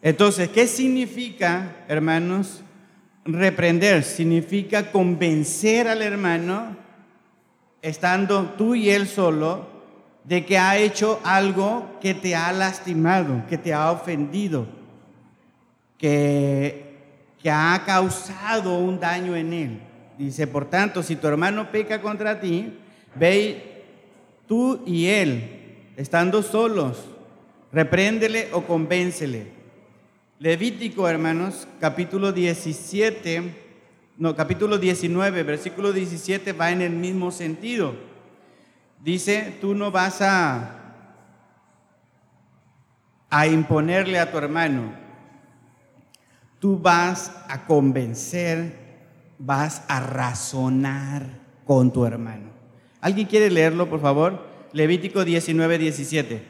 [0.00, 2.62] Entonces, ¿qué significa, hermanos?
[3.26, 6.78] Reprender significa convencer al hermano,
[7.82, 9.68] estando tú y él solo,
[10.24, 14.80] de que ha hecho algo que te ha lastimado, que te ha ofendido,
[16.02, 16.84] que,
[17.40, 19.80] que ha causado un daño en él.
[20.18, 22.76] Dice, por tanto, si tu hermano peca contra ti,
[23.14, 23.84] ve
[24.46, 27.06] tú y él, estando solos,
[27.72, 29.62] repréndele o convéncele
[30.42, 33.54] Levítico, hermanos, capítulo 17,
[34.18, 37.94] no, capítulo 19, versículo 17 va en el mismo sentido.
[39.04, 40.96] Dice, tú no vas a,
[43.30, 45.01] a imponerle a tu hermano,
[46.62, 48.76] tú vas a convencer,
[49.36, 51.26] vas a razonar
[51.66, 52.50] con tu hermano.
[53.00, 54.46] ¿Alguien quiere leerlo, por favor?
[54.72, 56.40] Levítico 19, 17.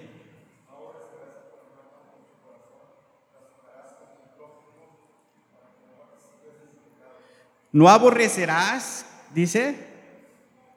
[7.73, 9.75] No aborrecerás, dice,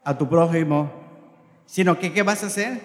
[0.06, 0.90] a tu prójimo,
[1.66, 2.80] sino que ¿qué vas a hacer?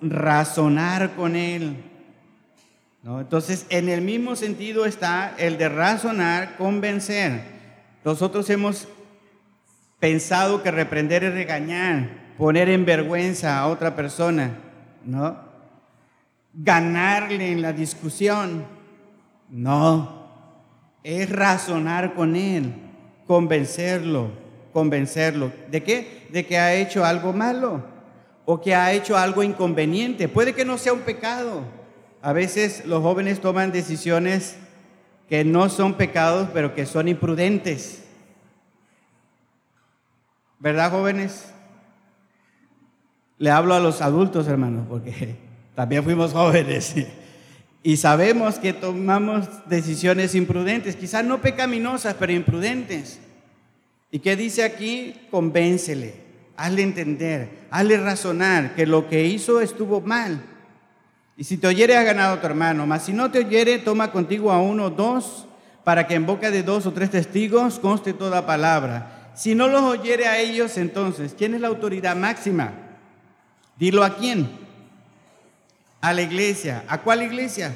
[0.00, 1.91] Razonar con él.
[3.02, 3.20] ¿No?
[3.20, 7.42] Entonces, en el mismo sentido está el de razonar, convencer.
[8.04, 8.86] Nosotros hemos
[9.98, 14.56] pensado que reprender es regañar, poner en vergüenza a otra persona,
[15.04, 15.36] ¿no?
[16.54, 18.64] Ganarle en la discusión.
[19.48, 20.28] No,
[21.02, 22.72] es razonar con él
[23.26, 24.30] convencerlo,
[24.72, 25.52] convencerlo.
[25.70, 26.26] ¿De qué?
[26.30, 27.82] De que ha hecho algo malo
[28.44, 30.28] o que ha hecho algo inconveniente.
[30.28, 31.62] Puede que no sea un pecado.
[32.22, 34.56] A veces los jóvenes toman decisiones
[35.28, 38.04] que no son pecados, pero que son imprudentes.
[40.60, 41.46] ¿Verdad, jóvenes?
[43.38, 45.34] Le hablo a los adultos, hermanos, porque
[45.74, 46.94] también fuimos jóvenes.
[47.82, 53.18] Y sabemos que tomamos decisiones imprudentes, quizás no pecaminosas, pero imprudentes.
[54.12, 55.16] ¿Y qué dice aquí?
[55.32, 56.14] Convéncele,
[56.56, 60.51] hazle entender, hazle razonar que lo que hizo estuvo mal.
[61.36, 64.52] Y si te oyere, ha ganado tu hermano, mas si no te oyere, toma contigo
[64.52, 65.46] a uno o dos,
[65.84, 69.30] para que en boca de dos o tres testigos conste toda palabra.
[69.34, 72.72] Si no los oyere a ellos, entonces, ¿quién es la autoridad máxima?
[73.78, 74.62] Dilo a quién
[76.02, 76.84] a la iglesia.
[76.88, 77.74] ¿A cuál iglesia?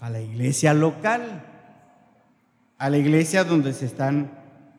[0.00, 1.44] A la iglesia local.
[2.76, 4.30] A la iglesia donde se están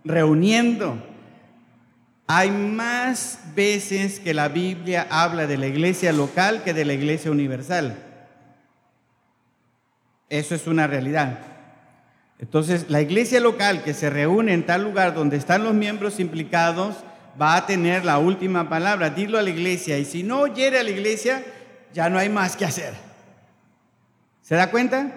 [0.03, 1.01] reuniendo.
[2.28, 7.30] Hay más veces que la Biblia habla de la iglesia local que de la iglesia
[7.32, 7.97] universal.
[10.30, 11.39] Eso es una realidad.
[12.39, 16.95] Entonces, la iglesia local que se reúne en tal lugar donde están los miembros implicados
[17.39, 19.09] va a tener la última palabra.
[19.09, 19.97] Dilo a la iglesia.
[19.97, 21.43] Y si no oyere a la iglesia,
[21.93, 22.93] ya no hay más que hacer.
[24.41, 25.11] ¿Se da cuenta?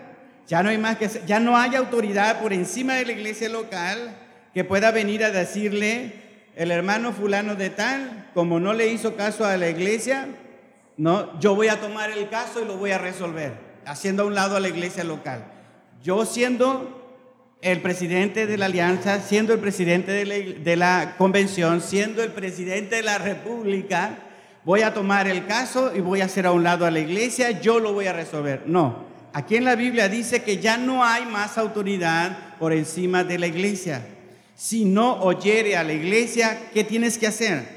[0.49, 1.25] Ya no hay más que hacer.
[1.27, 4.17] Ya no hay autoridad por encima de la iglesia local
[4.53, 6.24] que pueda venir a decirle
[6.57, 10.29] el hermano fulano de tal, como no le hizo caso a la iglesia,
[10.97, 14.35] no, yo voy a tomar el caso y lo voy a resolver, haciendo a un
[14.35, 15.45] lado a la iglesia local.
[16.03, 17.03] Yo siendo
[17.61, 22.31] el presidente de la alianza, siendo el presidente de la, de la, convención, siendo el
[22.31, 24.19] presidente de la república,
[24.65, 27.51] voy a tomar el caso y voy a hacer a un lado a la iglesia,
[27.61, 28.63] yo lo voy a resolver.
[28.67, 33.39] No, aquí en la Biblia dice que ya no hay más autoridad por encima de
[33.39, 34.03] la iglesia.
[34.55, 37.69] Si no oyere a la iglesia, ¿qué tienes que hacer?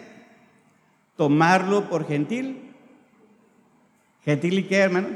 [1.15, 2.73] Tomarlo por gentil.
[4.23, 5.11] ¿Gentil y qué, hermanos?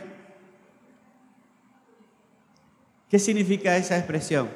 [3.09, 4.49] ¿Qué significa esa expresión?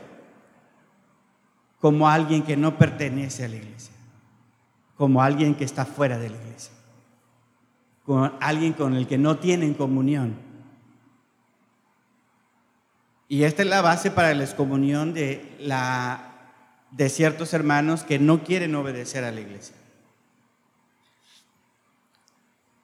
[1.80, 3.94] Como alguien que no pertenece a la iglesia,
[4.96, 6.74] como alguien que está fuera de la iglesia,
[8.06, 10.36] como alguien con el que no tienen comunión.
[13.28, 16.35] Y esta es la base para la excomunión de, la,
[16.96, 19.76] de ciertos hermanos que no quieren obedecer a la iglesia.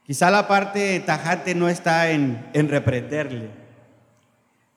[0.05, 3.49] Quizá la parte tajante no está en, en reprenderle,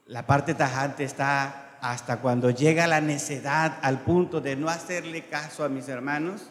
[0.06, 5.64] la parte tajante está hasta cuando llega la necedad al punto de no hacerle caso
[5.64, 6.50] a mis hermanos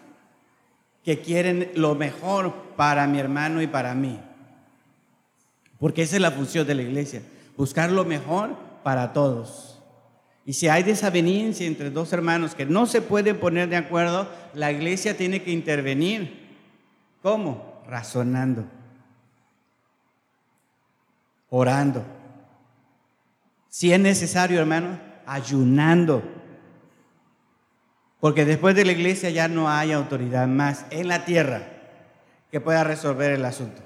[1.06, 4.20] que quieren lo mejor para mi hermano y para mí.
[5.80, 7.22] Porque esa es la función de la iglesia,
[7.56, 9.73] buscar lo mejor para todos.
[10.46, 14.72] Y si hay desaveniencia entre dos hermanos que no se pueden poner de acuerdo, la
[14.72, 16.58] iglesia tiene que intervenir.
[17.22, 17.82] ¿Cómo?
[17.88, 18.66] Razonando,
[21.50, 22.06] orando
[23.74, 26.22] si es necesario, hermano, ayunando.
[28.20, 31.64] Porque después de la iglesia ya no hay autoridad más en la tierra
[32.52, 33.82] que pueda resolver el asunto.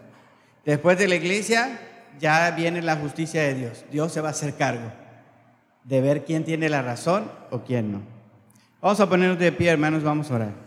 [0.65, 1.79] Después de la iglesia
[2.19, 3.85] ya viene la justicia de Dios.
[3.89, 4.91] Dios se va a hacer cargo
[5.87, 8.01] de ver quién tiene la razón o quién no.
[8.81, 10.66] Vamos a ponernos de pie, hermanos, vamos a orar.